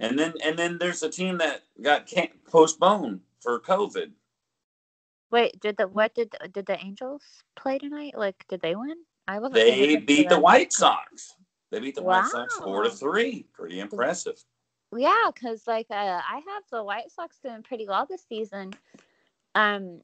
And 0.00 0.18
then 0.18 0.32
and 0.42 0.58
then 0.58 0.78
there's 0.78 1.02
a 1.02 1.10
team 1.10 1.38
that 1.38 1.62
got 1.80 2.06
can- 2.06 2.30
postponed 2.50 3.20
for 3.40 3.60
COVID. 3.60 4.10
Wait, 5.30 5.60
did 5.60 5.76
the 5.76 5.86
what 5.86 6.14
did 6.14 6.34
did 6.52 6.66
the 6.66 6.82
Angels 6.82 7.22
play 7.54 7.78
tonight? 7.78 8.14
Like, 8.16 8.44
did 8.48 8.62
they 8.62 8.74
win? 8.74 8.96
I 9.28 9.38
wasn't. 9.38 9.54
They 9.54 9.96
beat 9.96 10.30
the. 10.30 10.40
White 10.40 10.72
Sox. 10.72 11.34
They 11.70 11.78
beat 11.80 11.94
the 11.94 12.02
White 12.02 12.26
Sox 12.26 12.56
four 12.56 12.82
to 12.82 12.90
three. 12.90 13.46
Pretty 13.52 13.78
impressive. 13.78 14.42
Yeah, 14.96 15.30
because 15.32 15.66
like 15.66 15.86
uh, 15.90 15.94
I 15.94 16.36
have 16.36 16.64
the 16.72 16.82
White 16.82 17.12
Sox 17.12 17.38
doing 17.44 17.62
pretty 17.62 17.86
well 17.86 18.06
this 18.08 18.24
season. 18.28 18.72
Um, 19.54 20.00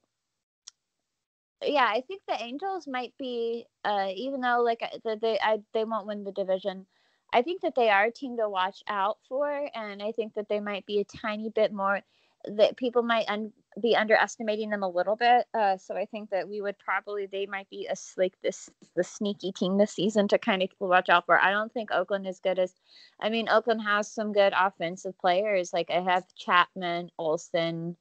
yeah, 1.65 1.89
I 1.89 2.03
think 2.07 2.23
the 2.29 2.41
Angels 2.41 2.87
might 2.87 3.15
be, 3.19 3.65
uh, 3.85 4.11
even 4.15 4.43
though 4.43 4.63
like 4.63 4.83
uh, 4.83 4.99
the, 5.03 5.19
they 5.21 5.39
I, 5.43 5.59
they 5.73 5.85
won't 5.85 6.07
win 6.07 6.23
the 6.23 6.33
division. 6.33 6.87
I 7.33 7.43
think 7.43 7.63
that 7.63 7.75
they 7.75 7.91
are 7.91 8.05
a 8.05 8.13
team 8.13 8.37
to 8.39 8.49
watch 8.49 8.83
out 8.89 9.19
for, 9.29 9.69
and 9.75 10.03
I 10.03 10.13
think 10.13 10.35
that 10.35 10.49
they 10.49 10.61
might 10.61 10.87
be 10.87 11.01
a 11.01 11.05
tiny 11.05 11.51
bit 11.51 11.73
more 11.73 12.01
that 12.47 12.77
people 12.77 13.03
might 13.03 13.29
un- 13.29 13.53
be 13.83 13.97
underestimating 13.97 14.71
them 14.71 14.83
a 14.83 14.89
little 14.89 15.17
bit. 15.17 15.47
Uh, 15.53 15.77
so 15.77 15.97
I 15.97 16.07
think 16.07 16.31
that 16.31 16.49
we 16.49 16.61
would 16.61 16.79
probably 16.79 17.27
they 17.27 17.47
might 17.47 17.69
be 17.69 17.87
a 17.91 17.95
like 18.17 18.35
this 18.43 18.71
the 18.95 19.05
sneaky 19.05 19.53
team 19.53 19.77
this 19.77 19.93
season 19.93 20.29
to 20.29 20.39
kind 20.39 20.63
of 20.63 20.71
watch 20.79 21.09
out 21.09 21.27
for. 21.27 21.39
I 21.39 21.51
don't 21.51 21.73
think 21.73 21.91
Oakland 21.91 22.27
is 22.27 22.41
good 22.41 22.59
as 22.59 22.73
I 23.21 23.29
mean, 23.29 23.49
Oakland 23.49 23.83
has 23.83 24.11
some 24.11 24.33
good 24.33 24.53
offensive 24.57 25.19
players. 25.19 25.73
Like 25.73 25.91
I 25.91 26.01
have 26.01 26.25
Chapman, 26.37 27.11
Olson. 27.19 27.97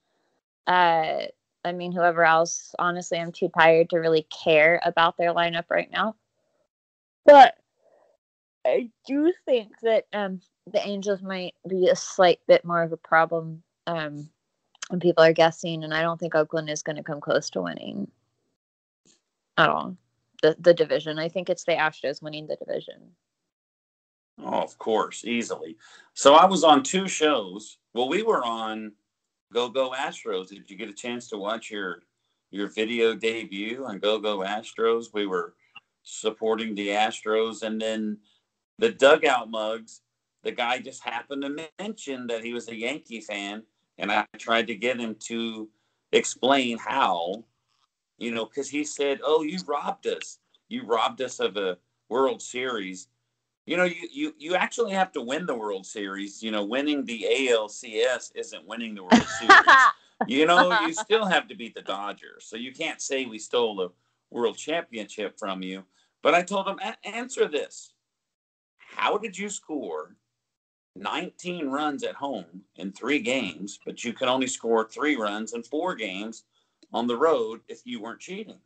Uh, 0.68 1.24
I 1.64 1.72
mean, 1.72 1.92
whoever 1.92 2.24
else. 2.24 2.74
Honestly, 2.80 3.18
I'm 3.18 3.32
too 3.32 3.50
tired 3.58 3.90
to 3.90 3.98
really 3.98 4.28
care 4.44 4.80
about 4.86 5.18
their 5.18 5.34
lineup 5.34 5.66
right 5.70 5.90
now. 5.92 6.16
But 7.26 7.56
I 8.66 8.90
do 9.08 9.32
think 9.46 9.72
that 9.84 10.06
um, 10.12 10.42
the 10.66 10.86
Angels 10.86 11.22
might 11.22 11.54
be 11.70 11.88
a 11.88 11.96
slight 11.96 12.40
bit 12.48 12.66
more 12.66 12.82
of 12.82 12.92
a 12.92 12.98
problem. 12.98 13.62
Um, 13.86 14.30
and 14.90 15.02
people 15.02 15.24
are 15.24 15.34
guessing, 15.34 15.84
and 15.84 15.94
I 15.94 16.02
don't 16.02 16.20
think 16.20 16.36
Oakland 16.36 16.70
is 16.70 16.84
going 16.84 16.96
to 16.96 17.04
come 17.04 17.22
close 17.22 17.50
to 17.52 17.62
winning 17.62 18.10
at 19.58 19.70
all. 19.70 19.96
The 20.42 20.56
the 20.60 20.74
division. 20.74 21.18
I 21.18 21.30
think 21.30 21.50
it's 21.50 21.64
the 21.64 21.74
Astros 21.74 22.22
winning 22.22 22.48
the 22.48 22.56
division. 22.56 23.12
Oh, 24.44 24.62
of 24.62 24.78
course, 24.78 25.24
easily. 25.26 25.78
So 26.14 26.36
I 26.36 26.46
was 26.46 26.64
on 26.64 26.84
two 26.84 27.08
shows. 27.08 27.78
Well, 27.94 28.10
we 28.10 28.22
were 28.22 28.44
on 28.44 28.92
Go 29.54 29.70
Go 29.70 29.92
Astros. 29.92 30.50
Did 30.50 30.70
you 30.70 30.76
get 30.76 30.90
a 30.90 30.94
chance 30.94 31.30
to 31.30 31.38
watch 31.38 31.72
your 31.72 32.04
your 32.52 32.68
video 32.68 33.16
debut 33.16 33.86
on 33.86 34.00
Go 34.00 34.20
Go 34.20 34.40
Astros? 34.40 35.08
We 35.14 35.26
were 35.26 35.56
supporting 36.04 36.76
the 36.76 36.90
Astros, 36.90 37.64
and 37.64 37.82
then 37.82 38.20
the 38.78 38.92
dugout 38.92 39.50
mugs. 39.50 40.02
The 40.44 40.52
guy 40.52 40.80
just 40.80 41.04
happened 41.04 41.42
to 41.44 41.70
mention 41.80 42.28
that 42.28 42.44
he 42.44 42.54
was 42.54 42.68
a 42.70 42.76
Yankee 42.76 43.22
fan, 43.22 43.64
and 43.98 44.12
I 44.12 44.26
tried 44.38 44.68
to 44.68 44.76
get 44.76 45.00
him 45.00 45.16
to 45.28 45.70
explain 46.12 46.78
how. 46.78 47.46
You 48.18 48.32
know, 48.32 48.46
because 48.46 48.70
he 48.70 48.84
said, 48.84 49.20
"Oh, 49.24 49.44
you 49.44 49.60
robbed 49.68 50.08
us. 50.08 50.40
You 50.70 50.84
robbed 50.86 51.22
us 51.22 51.40
of 51.40 51.58
a 51.58 51.78
World 52.10 52.42
Series." 52.42 53.08
you 53.66 53.78
know 53.78 53.84
you, 53.84 54.08
you 54.12 54.34
you 54.38 54.56
actually 54.56 54.92
have 54.94 55.12
to 55.12 55.22
win 55.22 55.46
the 55.46 55.56
world 55.56 55.86
series 55.86 56.44
you 56.44 56.52
know 56.52 56.64
winning 56.66 57.06
the 57.06 57.26
alcs 57.30 58.32
isn't 58.36 58.68
winning 58.68 58.96
the 58.96 59.04
world 59.04 59.30
series 59.40 59.94
you 60.26 60.46
know 60.46 60.72
you 60.72 60.94
still 60.94 61.26
have 61.26 61.48
to 61.48 61.56
beat 61.56 61.74
the 61.76 61.82
dodgers 61.82 62.46
so 62.46 62.58
you 62.58 62.74
can't 62.74 63.02
say 63.02 63.26
we 63.26 63.40
stole 63.40 63.76
the 63.76 63.90
world 64.32 64.58
championship 64.58 65.38
from 65.40 65.64
you 65.64 65.84
but 66.22 66.36
i 66.36 66.42
told 66.44 66.68
him 66.68 66.80
"A- 66.84 67.08
answer 67.08 67.48
this 67.48 67.95
how 68.96 69.18
did 69.18 69.38
you 69.38 69.50
score 69.50 70.16
19 70.96 71.68
runs 71.68 72.04
at 72.04 72.16
home 72.16 72.62
in 72.78 72.92
three 72.92 73.20
games 73.20 73.80
but 73.86 74.04
you 74.04 74.14
can 74.14 74.30
only 74.30 74.48
score 74.48 74.88
three 74.88 75.16
runs 75.16 75.54
in 75.54 75.64
four 75.64 75.96
games 75.96 76.44
on 76.94 77.08
the 77.08 77.18
road 77.18 77.62
if 77.68 77.82
you 77.86 78.02
weren't 78.02 78.20
cheating 78.20 78.60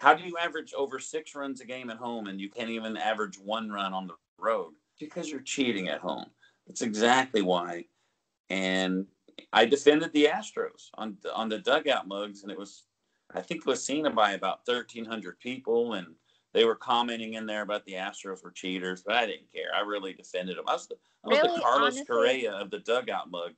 how 0.00 0.14
do 0.14 0.24
you 0.24 0.38
average 0.38 0.72
over 0.72 0.98
six 0.98 1.34
runs 1.34 1.60
a 1.60 1.66
game 1.66 1.90
at 1.90 1.98
home 1.98 2.26
and 2.26 2.40
you 2.40 2.48
can't 2.48 2.70
even 2.70 2.96
average 2.96 3.38
one 3.38 3.70
run 3.70 3.92
on 3.92 4.06
the 4.06 4.14
road? 4.38 4.72
Because 4.98 5.28
you're 5.28 5.40
cheating 5.40 5.88
at 5.88 6.00
home. 6.00 6.24
That's 6.66 6.80
exactly 6.80 7.42
why. 7.42 7.84
And 8.48 9.06
I 9.52 9.66
defended 9.66 10.12
the 10.14 10.24
Astros 10.24 10.88
on 10.94 11.18
on 11.34 11.50
the 11.50 11.58
dugout 11.58 12.08
mugs, 12.08 12.42
and 12.42 12.50
it 12.50 12.58
was, 12.58 12.84
I 13.34 13.42
think, 13.42 13.60
it 13.60 13.66
was 13.66 13.84
seen 13.84 14.10
by 14.14 14.32
about 14.32 14.60
1,300 14.64 15.38
people, 15.38 15.92
and 15.94 16.06
they 16.52 16.64
were 16.64 16.74
commenting 16.76 17.34
in 17.34 17.46
there 17.46 17.62
about 17.62 17.84
the 17.84 17.92
Astros 17.92 18.42
were 18.42 18.50
cheaters, 18.50 19.02
but 19.02 19.14
I 19.16 19.26
didn't 19.26 19.52
care. 19.52 19.68
I 19.74 19.80
really 19.80 20.12
defended 20.12 20.56
them. 20.58 20.64
I 20.68 20.72
was 20.74 20.86
the, 20.88 20.96
I 21.24 21.28
was 21.28 21.42
Really? 21.42 21.56
the 21.56 21.60
Carlos 21.60 22.02
Honestly? 22.02 22.04
Correa 22.04 22.52
of 22.52 22.70
the 22.70 22.80
dugout 22.80 23.30
mug. 23.30 23.52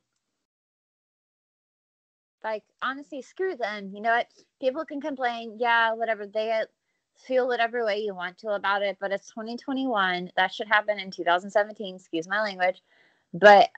like 2.44 2.64
honestly 2.82 3.22
screw 3.22 3.56
them 3.56 3.90
you 3.94 4.00
know 4.00 4.10
what 4.10 4.26
people 4.60 4.84
can 4.84 5.00
complain 5.00 5.56
yeah 5.58 5.92
whatever 5.92 6.26
they 6.26 6.62
feel 7.16 7.46
whatever 7.46 7.84
way 7.84 7.98
you 7.98 8.14
want 8.14 8.36
to 8.38 8.48
about 8.50 8.82
it 8.82 8.96
but 9.00 9.12
it's 9.12 9.28
2021 9.30 10.30
that 10.36 10.52
should 10.52 10.68
happen 10.68 10.98
in 10.98 11.10
2017 11.10 11.96
excuse 11.96 12.28
my 12.28 12.40
language 12.42 12.82
but 13.34 13.70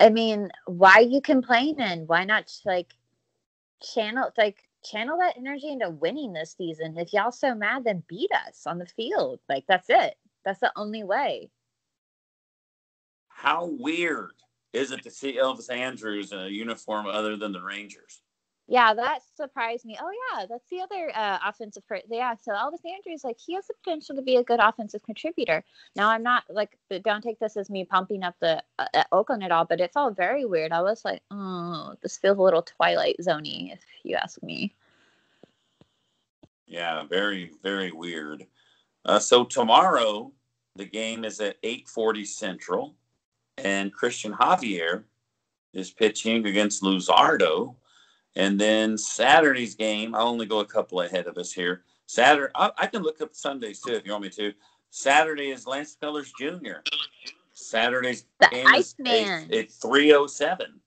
i 0.00 0.08
mean 0.08 0.50
why 0.66 0.98
you 0.98 1.20
complaining 1.20 2.06
why 2.06 2.24
not 2.24 2.50
like 2.64 2.94
channel 3.82 4.30
like 4.38 4.68
channel 4.84 5.18
that 5.18 5.36
energy 5.36 5.68
into 5.68 5.90
winning 5.90 6.32
this 6.32 6.54
season. 6.56 6.96
If 6.98 7.12
y'all 7.12 7.32
so 7.32 7.54
mad 7.54 7.84
then 7.84 8.02
beat 8.08 8.30
us 8.48 8.66
on 8.66 8.78
the 8.78 8.86
field. 8.86 9.40
Like 9.48 9.64
that's 9.68 9.88
it. 9.88 10.14
That's 10.44 10.60
the 10.60 10.72
only 10.76 11.04
way. 11.04 11.50
How 13.28 13.66
weird 13.66 14.32
is 14.72 14.92
it 14.92 15.02
to 15.02 15.10
see 15.10 15.38
Elvis 15.38 15.70
Andrus 15.70 16.32
in 16.32 16.38
a 16.38 16.48
uniform 16.48 17.06
other 17.06 17.36
than 17.36 17.52
the 17.52 17.62
Rangers? 17.62 18.21
Yeah, 18.72 18.94
that 18.94 19.18
surprised 19.36 19.84
me. 19.84 19.98
Oh 20.00 20.10
yeah, 20.10 20.46
that's 20.48 20.66
the 20.70 20.80
other 20.80 21.12
uh, 21.14 21.38
offensive. 21.46 21.82
Yeah, 22.08 22.34
so 22.40 22.52
Elvis 22.52 22.80
Andrus, 22.90 23.22
like 23.22 23.38
he 23.38 23.52
has 23.52 23.66
the 23.66 23.74
potential 23.84 24.16
to 24.16 24.22
be 24.22 24.36
a 24.36 24.42
good 24.42 24.60
offensive 24.60 25.02
contributor. 25.02 25.62
Now 25.94 26.08
I'm 26.08 26.22
not 26.22 26.44
like, 26.48 26.78
don't 27.04 27.20
take 27.20 27.38
this 27.38 27.58
as 27.58 27.68
me 27.68 27.84
pumping 27.84 28.22
up 28.22 28.34
the 28.40 28.62
uh, 28.78 29.04
Oakland 29.12 29.44
at 29.44 29.52
all, 29.52 29.66
but 29.66 29.78
it 29.82 29.92
felt 29.92 30.16
very 30.16 30.46
weird. 30.46 30.72
I 30.72 30.80
was 30.80 31.04
like, 31.04 31.20
oh, 31.30 31.92
this 32.00 32.16
feels 32.16 32.38
a 32.38 32.40
little 32.40 32.62
Twilight 32.62 33.16
Zoney, 33.20 33.74
if 33.74 33.80
you 34.04 34.16
ask 34.16 34.42
me. 34.42 34.74
Yeah, 36.66 37.04
very, 37.04 37.50
very 37.62 37.92
weird. 37.92 38.46
Uh, 39.04 39.18
so 39.18 39.44
tomorrow 39.44 40.32
the 40.76 40.86
game 40.86 41.26
is 41.26 41.40
at 41.40 41.60
8:40 41.60 42.26
Central, 42.26 42.94
and 43.58 43.94
Cristian 43.94 44.34
Javier 44.34 45.04
is 45.74 45.90
pitching 45.90 46.46
against 46.46 46.82
Luzardo. 46.82 47.74
And 48.36 48.58
then 48.60 48.96
Saturday's 48.96 49.74
game, 49.74 50.14
I'll 50.14 50.28
only 50.28 50.46
go 50.46 50.60
a 50.60 50.64
couple 50.64 51.02
ahead 51.02 51.26
of 51.26 51.36
us 51.36 51.52
here. 51.52 51.82
Saturday, 52.06 52.52
I, 52.54 52.70
I 52.78 52.86
can 52.86 53.02
look 53.02 53.20
up 53.20 53.34
Sundays 53.34 53.80
too 53.80 53.92
if 53.92 54.04
you 54.04 54.12
want 54.12 54.24
me 54.24 54.30
to. 54.30 54.52
Saturday 54.90 55.50
is 55.50 55.66
Lance 55.66 55.96
McCullers 56.00 56.30
Jr. 56.38 56.80
Saturday's 57.52 58.24
The 58.40 58.48
game 58.50 58.66
is 58.74 58.94
Iceman. 59.00 59.48
it's 59.50 59.76
307. 59.76 60.80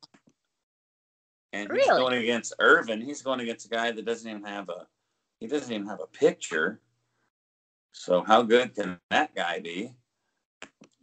And 1.53 1.71
he's 1.71 1.87
going 1.87 2.21
against 2.21 2.53
Irvin. 2.59 2.99
He's 2.99 3.21
going 3.21 3.39
against 3.39 3.65
a 3.65 3.69
guy 3.69 3.91
that 3.91 4.05
doesn't 4.05 4.29
even 4.29 4.43
have 4.43 4.69
a 4.69 4.87
he 5.39 5.47
doesn't 5.47 5.71
even 5.71 5.87
have 5.87 6.01
a 6.01 6.07
picture. 6.07 6.81
So 7.91 8.23
how 8.23 8.41
good 8.41 8.75
can 8.75 8.99
that 9.09 9.33
guy 9.35 9.59
be? 9.59 9.93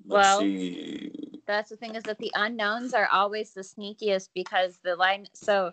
Let's 0.04 0.28
Well, 0.28 0.40
see. 0.40 1.40
That's 1.46 1.70
the 1.70 1.76
thing 1.76 1.94
is 1.94 2.02
that 2.04 2.18
the 2.18 2.30
unknowns 2.34 2.94
are 2.94 3.08
always 3.12 3.52
the 3.52 3.62
sneakiest 3.62 4.28
because 4.34 4.78
the 4.84 4.96
line. 4.96 5.26
So 5.32 5.72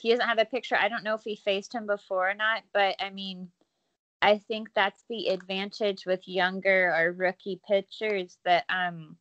he 0.00 0.10
doesn't 0.10 0.26
have 0.26 0.38
a 0.38 0.44
picture. 0.44 0.76
I 0.76 0.88
don't 0.88 1.04
know 1.04 1.14
if 1.14 1.22
he 1.22 1.36
faced 1.36 1.74
him 1.74 1.86
before 1.86 2.30
or 2.30 2.34
not, 2.34 2.62
but 2.72 2.96
I 3.00 3.10
mean, 3.10 3.50
I 4.22 4.38
think 4.38 4.68
that's 4.74 5.04
the 5.08 5.28
advantage 5.28 6.06
with 6.06 6.26
younger 6.26 6.94
or 6.96 7.12
rookie 7.12 7.60
pitchers 7.66 8.38
that 8.44 8.64
um 8.68 9.16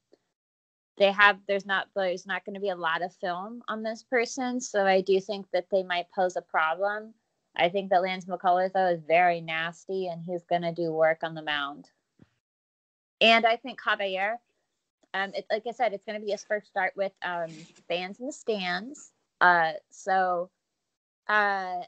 they 0.98 1.12
have. 1.12 1.40
There's 1.48 1.66
not 1.66 1.88
there's 1.96 2.26
not 2.26 2.46
going 2.46 2.56
to 2.56 2.62
be 2.62 2.70
a 2.70 2.76
lot 2.76 3.02
of 3.04 3.13
film 3.16 3.63
on 3.68 3.84
this 3.84 4.04
person, 4.04 4.62
so 4.62 4.86
I 4.86 5.02
do 5.02 5.20
think 5.20 5.48
that 5.54 5.68
they 5.72 5.84
might 5.84 6.12
pose 6.16 6.36
a 6.36 6.42
problem. 6.42 7.13
I 7.56 7.70
think 7.70 7.90
that 7.90 8.04
Lance 8.04 8.26
McCullers 8.26 8.74
though 8.74 8.88
is 8.88 9.02
very 9.08 9.42
nasty, 9.42 10.08
and 10.08 10.24
he's 10.24 10.46
going 10.46 10.63
to 10.63 10.72
do 10.72 10.92
work 10.92 11.20
on 11.24 11.36
the 11.36 11.42
mound. 11.42 11.90
And 13.20 13.46
I 13.46 13.56
think 13.56 13.80
Caballero 13.82 14.38
um, 15.13 15.32
it, 15.34 15.46
like 15.52 15.63
I 15.68 15.72
said, 15.72 15.94
it's 15.94 16.06
going 16.06 16.20
to 16.20 16.26
be 16.26 16.32
his 16.32 16.44
first 16.44 16.68
start 16.68 16.94
with 16.96 17.13
um, 17.24 17.50
fans 17.88 18.20
in 18.20 18.28
the 18.28 18.34
stands. 18.34 19.12
Uh, 19.42 19.74
so 19.90 20.50
uh, 21.30 21.82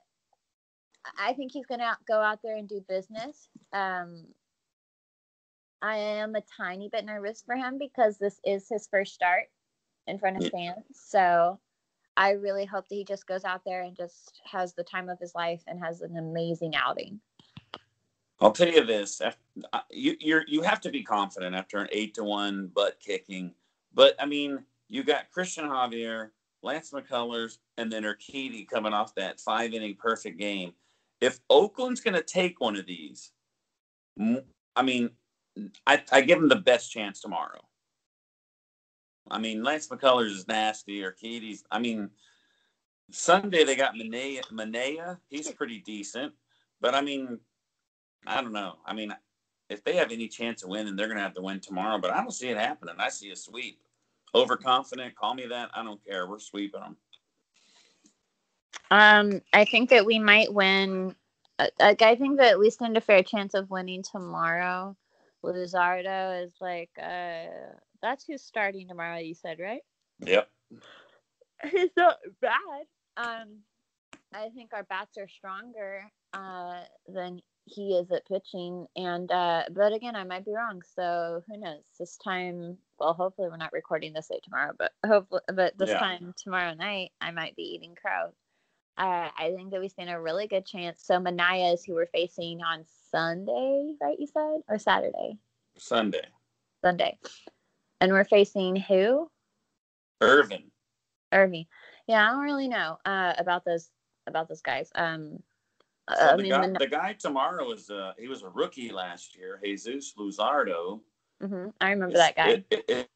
I 1.18 1.34
think 1.36 1.52
he's 1.52 1.66
going 1.66 1.80
to 1.80 1.96
go 2.08 2.22
out 2.22 2.40
there 2.44 2.58
and 2.58 2.68
do 2.68 2.84
business. 2.88 3.50
Um, 3.74 4.26
I 5.82 5.98
am 5.98 6.36
a 6.36 6.42
tiny 6.58 6.90
bit 6.90 7.06
nervous 7.06 7.42
for 7.46 7.56
him 7.56 7.78
because 7.78 8.18
this 8.18 8.40
is 8.46 8.68
his 8.70 8.88
first 8.92 9.14
start. 9.14 9.46
in 10.08 10.20
front 10.20 10.44
of 10.44 10.52
fans. 10.52 10.86
So 10.94 11.60
I 12.18 12.32
really 12.32 12.66
hope 12.66 12.88
that 12.90 12.96
he 12.96 13.06
just 13.06 13.28
goes 13.28 13.46
out 13.46 13.62
there 13.66 13.84
and 13.84 13.96
just 13.96 14.42
has 14.44 14.74
the 14.74 14.84
time 14.84 15.08
of 15.08 15.20
his 15.20 15.34
life 15.36 15.62
and 15.68 15.80
has 15.80 16.02
an 16.02 16.18
amazing 16.18 16.76
outing. 16.76 17.20
I'll 18.42 18.52
tell 18.52 18.70
you 18.70 18.86
this: 18.86 19.22
you 19.90 20.16
you 20.20 20.42
you 20.48 20.62
have 20.64 20.82
to 20.82 20.90
be 20.90 21.04
confident 21.04 21.56
after 21.56 21.80
an 21.80 21.90
eight 21.92 22.14
to 22.16 22.24
one 22.24 22.72
butt 22.74 23.00
kicking. 23.00 23.54
But 23.94 24.16
I 24.20 24.26
mean, 24.26 24.64
you 24.88 25.04
got 25.04 25.32
Cristian 25.36 25.70
Javier, 25.70 26.30
Lance 26.62 26.92
McCullers, 26.92 27.58
and 27.78 27.92
then 27.92 28.04
Urquidy 28.04 28.68
coming 28.68 28.94
off 28.94 29.16
that 29.16 29.40
five 29.40 29.74
inning 29.74 29.96
perfect 29.96 30.38
game. 30.38 30.74
If 31.22 31.40
Oakland's 31.50 32.02
going 32.02 32.16
to 32.16 32.24
take 32.24 32.60
one 32.60 32.76
of 32.76 32.86
these, 32.86 33.32
I 34.76 34.82
mean, 34.82 35.12
I, 35.88 36.04
I 36.12 36.22
give 36.22 36.40
them 36.40 36.50
the 36.50 36.56
best 36.56 36.92
chance 36.92 37.22
tomorrow. 37.22 37.62
I 39.32 39.38
mean, 39.40 39.64
Lance 39.64 39.88
McCullers 39.88 40.32
is 40.32 40.48
nasty. 40.48 41.02
Urquidy's, 41.02 41.64
I 41.72 41.80
mean, 41.80 42.10
Sunday 43.12 43.64
they 43.64 43.76
got 43.76 43.96
Manaea. 43.96 44.42
Manaea, 44.52 45.18
he's 45.30 45.52
pretty 45.52 45.80
decent. 45.80 46.34
But 46.82 46.96
I 46.96 47.02
mean, 47.02 47.40
I 48.26 48.42
don't 48.42 48.54
know. 48.54 48.78
I 48.86 48.94
mean, 48.94 49.14
if 49.70 49.84
they 49.84 49.96
have 49.96 50.12
any 50.12 50.28
chance 50.28 50.64
of 50.64 50.70
winning, 50.70 50.96
they're 50.96 51.08
going 51.08 51.18
to 51.18 51.24
have 51.24 51.34
to 51.36 51.42
win 51.42 51.60
tomorrow. 51.60 52.00
But 52.00 52.12
I 52.12 52.18
don't 52.18 52.32
see 52.32 52.50
it 52.50 52.58
happening. 52.58 52.96
I 52.98 53.10
see 53.10 53.32
a 53.32 53.36
sweep. 53.36 53.80
Overconfident, 54.36 55.16
call 55.16 55.34
me 55.34 55.48
that. 55.48 55.72
I 55.74 55.84
don't 55.84 56.04
care. 56.06 56.28
We're 56.28 56.40
sweeping 56.40 56.82
them. 56.82 56.98
Um, 58.92 59.42
I 59.54 59.66
think 59.66 59.90
that 59.90 60.06
we 60.06 60.20
might 60.20 60.54
win. 60.54 61.16
Uh, 61.58 61.68
like, 61.80 62.02
I 62.02 62.16
think 62.16 62.38
that 62.38 62.58
we 62.58 62.70
stand 62.70 62.98
a 62.98 63.02
fair 63.02 63.24
chance 63.24 63.54
of 63.54 63.70
winning 63.70 64.04
tomorrow. 64.04 64.96
Luzardo 65.44 66.46
is 66.46 66.54
like, 66.60 66.90
uh, 67.02 67.46
that's 68.02 68.26
who's 68.26 68.44
starting 68.44 68.88
tomorrow. 68.88 69.20
You 69.20 69.36
said 69.36 69.60
right? 69.60 69.82
Yep. 70.26 70.50
He's 71.72 71.92
not 71.98 72.18
bad. 72.42 72.86
Um, 73.18 73.60
I 74.34 74.50
think 74.50 74.72
our 74.74 74.84
bats 74.84 75.18
are 75.18 75.28
stronger 75.28 76.04
uh, 76.34 76.82
than 77.08 77.42
he 77.66 77.96
is 77.96 78.12
at 78.12 78.28
pitching. 78.28 78.88
And 78.96 79.32
uh, 79.32 79.64
but 79.72 79.94
again, 79.94 80.16
I 80.16 80.24
might 80.24 80.46
be 80.46 80.54
wrong. 80.54 80.82
So 80.96 81.44
who 81.48 81.58
knows? 81.58 81.84
This 82.00 82.18
time, 82.18 82.78
well, 83.00 83.14
hopefully 83.14 83.50
we're 83.50 83.58
not 83.58 83.74
recording 83.74 84.14
this 84.14 84.30
late 84.30 84.44
tomorrow, 84.44 84.74
but 84.78 84.92
hopefully, 85.06 85.42
but 85.54 85.78
this 85.78 85.90
yeah. 85.90 86.00
time 86.00 86.34
tomorrow 86.38 86.74
night, 86.74 87.12
I 87.22 87.32
might 87.32 87.56
be 87.56 87.64
eating 87.64 87.96
crow. 88.00 88.32
Uh, 88.98 89.30
I 89.38 89.54
think 89.56 89.72
that 89.72 89.80
we 89.80 89.88
stand 89.88 90.10
a 90.10 90.20
really 90.20 90.48
good 90.48 90.66
chance. 90.66 91.04
So 91.06 91.20
Manaea 91.20 91.74
is 91.74 91.86
who 91.86 91.94
we're 91.94 92.08
facing 92.08 92.62
on 92.62 92.84
Sunday, 93.12 93.94
right? 94.02 94.18
You 94.20 94.28
said 94.28 94.62
or 94.68 94.78
Saturday? 94.78 95.38
Sunday. 95.78 96.26
Sunday, 96.84 97.18
and 98.02 98.12
we're 98.12 98.26
facing 98.26 98.76
who? 98.76 99.30
Irvin. 100.22 100.72
Irvin. 101.32 101.66
Yeah, 102.08 102.28
I 102.28 102.32
don't 102.32 102.44
really 102.44 102.68
know 102.68 102.98
uh, 103.06 103.34
about 103.38 103.66
those 103.66 103.90
about 104.28 104.48
those 104.48 104.62
guys. 104.62 104.90
Um, 104.96 105.40
so 106.18 106.26
uh, 106.26 106.36
the, 106.36 106.44
mean, 106.44 106.52
guy, 106.52 106.68
the, 106.68 106.80
the, 106.80 106.88
guy 106.88 107.14
tomorrow 107.14 107.72
is 107.72 107.90
uh, 107.90 108.14
he 108.18 108.28
was 108.28 108.42
a 108.42 108.50
rookie 108.50 108.92
last 108.92 109.36
year, 109.36 109.60
Jesus 109.64 110.14
Luzardo. 110.18 111.02
Mm-hmm. 111.42 111.70
I 111.80 111.92
remember 111.92 112.18
that 112.18 112.36
guy. 112.36 112.50
It, 112.50 112.66
it, 112.70 112.86
it 112.88 113.10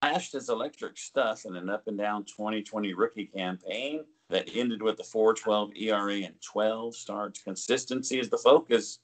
flashed 0.00 0.32
his 0.32 0.48
electric 0.48 0.96
stuff 0.96 1.44
in 1.44 1.56
an 1.56 1.68
up 1.68 1.86
and 1.86 1.98
down 1.98 2.24
2020 2.24 2.94
rookie 2.94 3.26
campaign 3.26 4.04
that 4.30 4.48
ended 4.54 4.82
with 4.82 5.00
a 5.00 5.02
4.12 5.02 5.76
ERA 5.80 6.14
and 6.14 6.34
12 6.40 6.94
starts. 6.94 7.42
Consistency 7.42 8.18
is 8.18 8.28
the 8.28 8.38
focus 8.38 9.00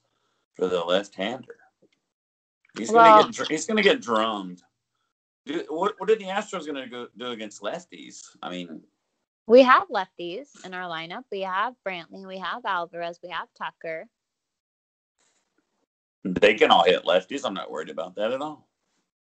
for 0.55 0.67
the 0.67 0.83
left-hander. 0.83 1.57
He's 2.77 2.91
well, 2.91 3.21
gonna 3.21 3.31
get 3.31 3.47
he's 3.47 3.65
gonna 3.65 3.81
get 3.81 4.01
drummed. 4.01 4.61
What 5.69 5.93
what 5.97 6.09
are 6.09 6.15
the 6.15 6.25
Astros 6.25 6.65
gonna 6.65 7.07
do 7.17 7.27
against 7.27 7.61
lefties? 7.61 8.21
I 8.43 8.49
mean, 8.49 8.81
we 9.47 9.61
have 9.61 9.87
lefties 9.87 10.65
in 10.65 10.73
our 10.73 10.89
lineup. 10.89 11.23
We 11.31 11.41
have 11.41 11.75
Brantley, 11.87 12.27
we 12.27 12.37
have 12.39 12.65
Alvarez, 12.65 13.19
we 13.23 13.29
have 13.29 13.47
Tucker. 13.57 14.07
They 16.25 16.55
can 16.55 16.71
all 16.71 16.83
hit 16.83 17.03
lefties. 17.03 17.41
I'm 17.45 17.53
not 17.53 17.71
worried 17.71 17.89
about 17.89 18.15
that 18.15 18.31
at 18.31 18.41
all. 18.41 18.67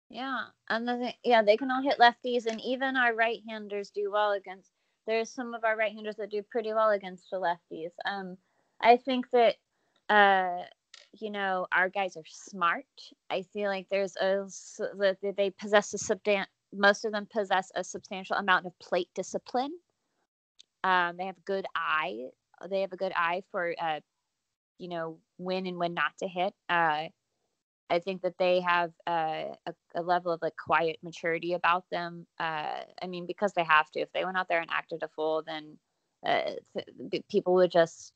Yeah, 0.09 0.45
and 0.69 0.87
the 0.87 1.13
yeah, 1.23 1.41
they 1.41 1.57
can 1.57 1.71
all 1.71 1.81
hit 1.81 1.97
lefties, 1.99 2.45
and 2.45 2.61
even 2.61 2.95
our 2.95 3.15
right-handers 3.15 3.89
do 3.89 4.11
well 4.11 4.33
against. 4.33 4.69
There's 5.07 5.29
some 5.29 5.53
of 5.53 5.63
our 5.63 5.75
right-handers 5.75 6.15
that 6.17 6.31
do 6.31 6.43
pretty 6.43 6.73
well 6.73 6.91
against 6.91 7.29
the 7.31 7.37
lefties. 7.37 7.91
Um, 8.05 8.37
I 8.81 8.97
think 8.97 9.29
that, 9.31 9.55
uh, 10.09 10.63
you 11.19 11.29
know, 11.29 11.67
our 11.73 11.89
guys 11.89 12.15
are 12.15 12.23
smart. 12.27 12.85
I 13.29 13.41
feel 13.41 13.69
like 13.69 13.87
there's 13.89 14.15
a 14.17 14.47
that 14.97 15.17
they 15.35 15.49
possess 15.49 15.93
a 15.93 15.97
substan. 15.97 16.45
Most 16.73 17.05
of 17.05 17.11
them 17.11 17.27
possess 17.31 17.71
a 17.75 17.83
substantial 17.83 18.37
amount 18.37 18.65
of 18.65 18.77
plate 18.79 19.09
discipline 19.15 19.73
um, 20.83 21.15
they 21.17 21.25
have 21.25 21.43
good 21.45 21.65
eye. 21.75 22.29
They 22.69 22.81
have 22.81 22.93
a 22.93 22.97
good 22.97 23.13
eye 23.15 23.43
for, 23.51 23.73
uh, 23.81 24.01
you 24.77 24.89
know, 24.89 25.19
when 25.37 25.65
and 25.65 25.77
when 25.77 25.93
not 25.93 26.11
to 26.19 26.27
hit. 26.27 26.53
Uh, 26.69 27.07
I 27.89 27.99
think 27.99 28.21
that 28.23 28.37
they 28.39 28.61
have 28.61 28.91
uh, 29.05 29.53
a, 29.67 29.73
a, 29.95 30.01
level 30.01 30.31
of 30.31 30.41
like 30.41 30.55
quiet 30.57 30.97
maturity 31.03 31.53
about 31.53 31.85
them. 31.91 32.25
Uh, 32.39 32.79
I 33.01 33.07
mean, 33.07 33.27
because 33.27 33.53
they 33.53 33.63
have 33.63 33.91
to. 33.91 33.99
If 33.99 34.11
they 34.13 34.25
went 34.25 34.37
out 34.37 34.47
there 34.49 34.61
and 34.61 34.69
acted 34.71 35.03
a 35.03 35.07
fool, 35.09 35.43
then 35.45 35.77
uh, 36.25 36.53
th- 37.11 37.23
people 37.29 37.53
would 37.55 37.71
just. 37.71 38.13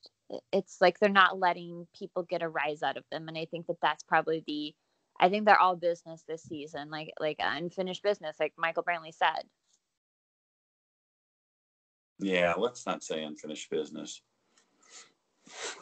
It's 0.51 0.81
like 0.81 0.99
they're 0.99 1.09
not 1.09 1.39
letting 1.39 1.87
people 1.97 2.23
get 2.23 2.41
a 2.41 2.49
rise 2.49 2.81
out 2.81 2.97
of 2.97 3.03
them, 3.11 3.27
and 3.27 3.37
I 3.37 3.45
think 3.45 3.67
that 3.67 3.77
that's 3.81 4.03
probably 4.03 4.43
the. 4.47 4.73
I 5.19 5.29
think 5.29 5.45
they're 5.45 5.59
all 5.59 5.75
business 5.75 6.23
this 6.27 6.43
season, 6.43 6.89
like 6.89 7.11
like 7.19 7.37
unfinished 7.39 8.03
business, 8.03 8.37
like 8.39 8.53
Michael 8.57 8.83
Brantley 8.83 9.13
said. 9.13 9.43
Yeah, 12.19 12.55
let's 12.57 12.85
not 12.85 13.03
say 13.03 13.23
unfinished 13.23 13.69
business. 13.69 14.21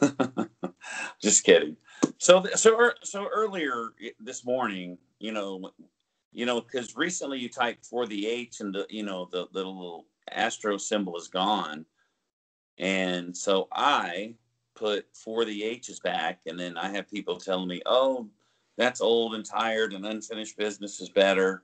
Just 1.20 1.44
kidding. 1.44 1.76
So, 2.18 2.44
so, 2.54 2.90
so 3.02 3.28
earlier 3.34 3.92
this 4.20 4.44
morning, 4.44 4.98
you 5.18 5.32
know, 5.32 5.70
you 6.32 6.46
know, 6.46 6.60
because 6.60 6.96
recently 6.96 7.38
you 7.38 7.48
typed 7.48 7.86
for 7.86 8.06
the 8.06 8.26
H 8.26 8.60
and 8.60 8.74
the, 8.74 8.86
you 8.90 9.02
know, 9.02 9.28
the, 9.32 9.46
little 9.52 10.06
astro 10.30 10.76
symbol 10.76 11.16
is 11.16 11.28
gone, 11.28 11.86
and 12.78 13.36
so 13.36 13.68
I 13.72 14.34
put 14.74 15.06
for 15.14 15.44
the 15.44 15.64
H 15.64 15.88
is 15.88 16.00
back, 16.00 16.40
and 16.46 16.58
then 16.58 16.76
I 16.76 16.90
have 16.90 17.10
people 17.10 17.36
telling 17.36 17.68
me, 17.68 17.80
oh, 17.86 18.28
that's 18.76 19.00
old 19.00 19.34
and 19.34 19.44
tired, 19.44 19.94
and 19.94 20.04
unfinished 20.04 20.58
business 20.58 21.00
is 21.00 21.08
better. 21.08 21.62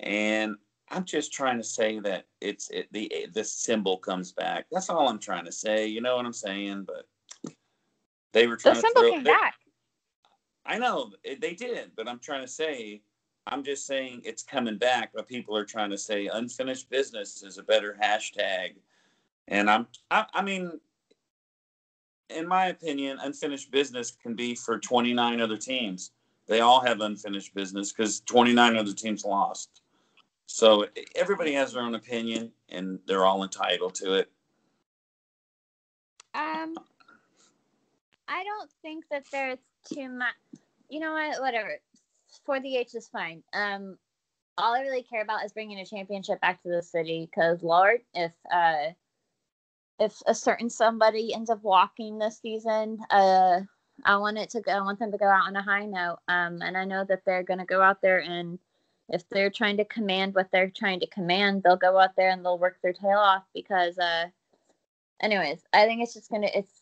And 0.00 0.56
I'm 0.90 1.04
just 1.04 1.32
trying 1.32 1.58
to 1.58 1.64
say 1.64 2.00
that 2.00 2.26
it's 2.40 2.70
it, 2.70 2.88
the 2.92 3.12
eh, 3.12 3.26
the 3.32 3.44
symbol 3.44 3.98
comes 3.98 4.32
back. 4.32 4.66
That's 4.70 4.90
all 4.90 5.08
I'm 5.08 5.18
trying 5.18 5.44
to 5.44 5.52
say. 5.52 5.86
You 5.86 6.00
know 6.00 6.16
what 6.16 6.26
I'm 6.26 6.32
saying? 6.32 6.84
But 6.86 7.06
they 8.32 8.46
were 8.46 8.56
trying 8.56 8.74
the 8.74 8.80
to 8.82 8.88
symbol 8.88 9.02
throw, 9.02 9.10
came 9.12 9.24
back. 9.24 9.54
I 10.64 10.78
know 10.78 11.12
they 11.40 11.54
did, 11.54 11.92
but 11.96 12.08
I'm 12.08 12.18
trying 12.18 12.42
to 12.42 12.48
say 12.48 13.02
I'm 13.46 13.64
just 13.64 13.86
saying 13.86 14.22
it's 14.24 14.42
coming 14.42 14.78
back. 14.78 15.10
But 15.14 15.28
people 15.28 15.56
are 15.56 15.64
trying 15.64 15.90
to 15.90 15.98
say 15.98 16.28
unfinished 16.28 16.88
business 16.90 17.42
is 17.42 17.58
a 17.58 17.62
better 17.62 17.96
hashtag, 18.00 18.74
and 19.48 19.68
I'm 19.68 19.86
I, 20.10 20.26
I 20.32 20.42
mean, 20.42 20.80
in 22.30 22.46
my 22.46 22.66
opinion, 22.66 23.18
unfinished 23.20 23.70
business 23.70 24.10
can 24.10 24.34
be 24.34 24.54
for 24.54 24.78
29 24.78 25.40
other 25.40 25.56
teams. 25.56 26.12
They 26.46 26.60
all 26.60 26.80
have 26.80 27.00
unfinished 27.00 27.54
business 27.54 27.92
because 27.92 28.20
29 28.20 28.76
other 28.76 28.92
teams 28.92 29.24
lost. 29.24 29.82
So 30.46 30.86
everybody 31.14 31.52
has 31.54 31.72
their 31.72 31.82
own 31.82 31.94
opinion, 31.94 32.52
and 32.68 32.98
they're 33.06 33.24
all 33.24 33.42
entitled 33.42 33.94
to 33.96 34.14
it. 34.14 34.30
Um, 36.34 36.76
I 38.32 38.44
don't 38.44 38.70
think 38.80 39.04
that 39.10 39.24
there's 39.30 39.58
too 39.92 40.08
much. 40.08 40.34
You 40.88 41.00
know 41.00 41.12
what? 41.12 41.40
Whatever. 41.40 41.78
For 42.46 42.60
the 42.60 42.76
H 42.76 42.94
is 42.94 43.08
fine. 43.08 43.42
Um, 43.52 43.98
all 44.56 44.74
I 44.74 44.80
really 44.80 45.02
care 45.02 45.22
about 45.22 45.44
is 45.44 45.52
bringing 45.52 45.78
a 45.78 45.86
championship 45.86 46.40
back 46.40 46.62
to 46.62 46.70
the 46.70 46.82
city. 46.82 47.28
Because 47.30 47.62
Lord, 47.62 48.00
if 48.14 48.32
uh, 48.52 48.92
if 49.98 50.22
a 50.26 50.34
certain 50.34 50.70
somebody 50.70 51.34
ends 51.34 51.50
up 51.50 51.62
walking 51.62 52.18
this 52.18 52.40
season, 52.40 52.98
uh, 53.10 53.60
I 54.04 54.16
want 54.16 54.38
it 54.38 54.50
to 54.50 54.62
go. 54.62 54.72
I 54.72 54.80
want 54.80 54.98
them 54.98 55.12
to 55.12 55.18
go 55.18 55.26
out 55.26 55.46
on 55.46 55.56
a 55.56 55.62
high 55.62 55.84
note. 55.84 56.18
Um, 56.28 56.62
and 56.62 56.76
I 56.76 56.86
know 56.86 57.04
that 57.04 57.24
they're 57.26 57.42
going 57.42 57.60
to 57.60 57.66
go 57.66 57.82
out 57.82 58.00
there 58.00 58.20
and 58.20 58.58
if 59.08 59.28
they're 59.28 59.50
trying 59.50 59.76
to 59.76 59.84
command 59.84 60.34
what 60.34 60.50
they're 60.50 60.70
trying 60.70 61.00
to 61.00 61.06
command, 61.08 61.62
they'll 61.62 61.76
go 61.76 61.98
out 61.98 62.16
there 62.16 62.30
and 62.30 62.44
they'll 62.44 62.58
work 62.58 62.78
their 62.82 62.94
tail 62.94 63.18
off 63.18 63.44
because 63.54 63.98
uh 63.98 64.24
anyways, 65.22 65.62
I 65.72 65.84
think 65.86 66.02
it's 66.02 66.14
just 66.14 66.30
gonna 66.30 66.48
it's 66.54 66.81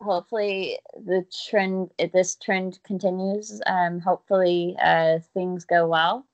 hopefully 0.00 0.78
the 0.94 1.24
trend 1.46 1.90
this 2.12 2.36
trend 2.36 2.78
continues. 2.84 3.60
Um 3.66 4.00
hopefully 4.00 4.76
uh 4.82 5.18
things 5.34 5.64
go 5.64 5.86
well. 5.86 6.26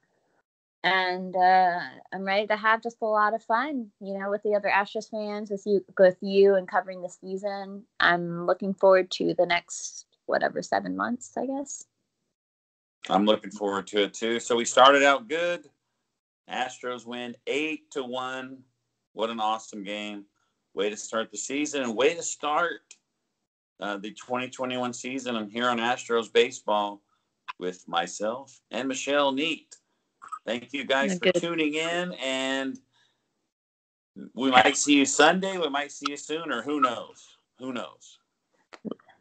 And 0.84 1.34
uh, 1.34 1.80
I'm 2.12 2.22
ready 2.22 2.46
to 2.46 2.56
have 2.56 2.80
just 2.80 2.98
a 3.02 3.06
lot 3.06 3.34
of 3.34 3.42
fun, 3.42 3.90
you 4.00 4.16
know, 4.16 4.30
with 4.30 4.44
the 4.44 4.54
other 4.54 4.68
Astros 4.68 5.10
fans, 5.10 5.50
with 5.50 5.64
you, 5.66 5.84
with 5.98 6.16
you, 6.20 6.54
and 6.54 6.68
covering 6.68 7.02
the 7.02 7.08
season. 7.08 7.82
I'm 7.98 8.46
looking 8.46 8.72
forward 8.72 9.10
to 9.12 9.34
the 9.34 9.46
next 9.46 10.06
whatever 10.26 10.62
seven 10.62 10.96
months, 10.96 11.32
I 11.36 11.46
guess. 11.46 11.86
I'm 13.08 13.24
looking 13.24 13.50
forward 13.50 13.88
to 13.88 14.04
it 14.04 14.14
too. 14.14 14.38
So 14.38 14.54
we 14.54 14.64
started 14.64 15.02
out 15.02 15.26
good. 15.26 15.68
Astros 16.48 17.04
win 17.04 17.34
eight 17.48 17.90
to 17.92 18.04
one. 18.04 18.58
What 19.12 19.30
an 19.30 19.40
awesome 19.40 19.82
game! 19.82 20.24
Way 20.74 20.90
to 20.90 20.96
start 20.96 21.32
the 21.32 21.38
season 21.38 21.82
and 21.82 21.96
way 21.96 22.14
to 22.14 22.22
start 22.22 22.82
uh, 23.80 23.96
the 23.98 24.10
2021 24.10 24.92
season. 24.92 25.36
I'm 25.36 25.48
here 25.48 25.68
on 25.68 25.78
Astros 25.78 26.32
baseball 26.32 27.02
with 27.58 27.86
myself 27.88 28.58
and 28.70 28.88
Michelle 28.88 29.32
Neat. 29.32 29.76
Thank 30.46 30.72
you 30.72 30.84
guys 30.84 31.14
for 31.14 31.32
Good. 31.32 31.36
tuning 31.36 31.74
in, 31.74 32.12
and 32.24 32.78
we 34.34 34.50
might 34.50 34.76
see 34.76 34.94
you 34.94 35.04
Sunday. 35.04 35.58
We 35.58 35.68
might 35.68 35.92
see 35.92 36.06
you 36.10 36.16
sooner. 36.16 36.62
Who 36.62 36.80
knows? 36.80 37.36
Who 37.58 37.72
knows? 37.72 38.18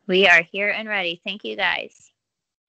We 0.07 0.27
are 0.27 0.43
here 0.43 0.69
and 0.69 0.87
ready. 0.87 1.19
Thank 1.23 1.43
you 1.43 1.55
guys. 1.55 2.11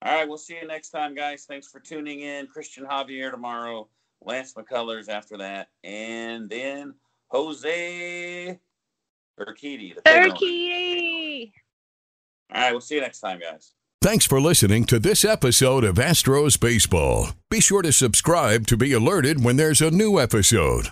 All 0.03 0.14
right, 0.14 0.29
we'll 0.29 0.38
see 0.38 0.57
you 0.57 0.66
next 0.66 0.90
time, 0.90 1.14
guys. 1.14 1.44
Thanks 1.46 1.68
for 1.68 1.81
tuning 1.81 2.20
in. 2.20 2.46
Cristian 2.46 2.87
Javier 2.88 3.31
tomorrow, 3.31 3.88
Lance 4.22 4.55
McCullers 4.55 5.09
after 5.09 5.37
that, 5.38 5.68
and 5.85 6.49
then 6.49 6.94
Jose 7.29 8.59
Urquidy. 9.38 9.94
the 9.94 10.03
big 10.03 10.20
one. 10.20 10.31
Turkey. 10.31 11.53
All 12.55 12.61
right, 12.61 12.73
we'll 12.73 12.81
see 12.81 12.95
you 12.97 13.01
next 13.01 13.21
time, 13.21 13.41
guys. 13.41 13.73
Thanks 14.03 14.27
for 14.27 14.41
listening 14.41 14.85
to 14.85 14.99
this 14.99 15.25
episode 15.25 15.83
of 15.83 15.97
Astros 15.97 16.61
Baseball. 16.61 17.29
Be 17.51 17.61
sure 17.61 17.83
to 17.83 17.93
subscribe 17.93 18.67
to 18.69 18.77
be 18.77 18.93
alerted 18.93 19.43
when 19.43 19.57
there's 19.57 19.81
a 19.81 19.91
new 19.91 20.21
episode. 20.21 20.89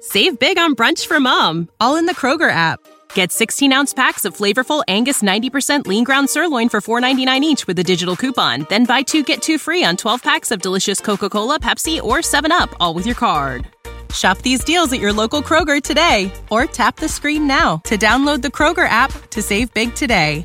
Save 0.00 0.40
big 0.40 0.58
on 0.58 0.74
brunch 0.74 1.06
for 1.06 1.20
mom, 1.20 1.68
all 1.80 1.96
in 1.96 2.06
the 2.06 2.14
Kroger 2.14 2.50
app. 2.50 2.80
Get 3.14 3.30
16 3.30 3.72
ounce 3.72 3.94
packs 3.94 4.24
of 4.24 4.36
flavorful 4.36 4.82
Angus 4.88 5.22
90% 5.22 5.86
lean 5.86 6.02
ground 6.02 6.28
sirloin 6.30 6.68
for 6.68 6.80
$4.99 6.80 7.40
each 7.42 7.66
with 7.66 7.78
a 7.78 7.84
digital 7.84 8.16
coupon. 8.16 8.66
Then 8.68 8.86
buy 8.86 9.02
two 9.02 9.22
get 9.22 9.42
two 9.42 9.58
free 9.58 9.84
on 9.84 9.96
12 9.96 10.22
packs 10.22 10.50
of 10.50 10.62
delicious 10.62 11.00
Coca 11.00 11.30
Cola, 11.30 11.60
Pepsi, 11.60 12.02
or 12.02 12.18
7UP, 12.18 12.74
all 12.80 12.94
with 12.94 13.06
your 13.06 13.14
card. 13.14 13.66
Shop 14.12 14.38
these 14.38 14.64
deals 14.64 14.92
at 14.92 15.00
your 15.00 15.12
local 15.12 15.42
Kroger 15.42 15.80
today 15.82 16.32
or 16.50 16.66
tap 16.66 16.96
the 16.96 17.08
screen 17.08 17.46
now 17.46 17.76
to 17.84 17.96
download 17.96 18.42
the 18.42 18.48
Kroger 18.48 18.88
app 18.88 19.12
to 19.30 19.40
save 19.40 19.72
big 19.74 19.94
today. 19.94 20.44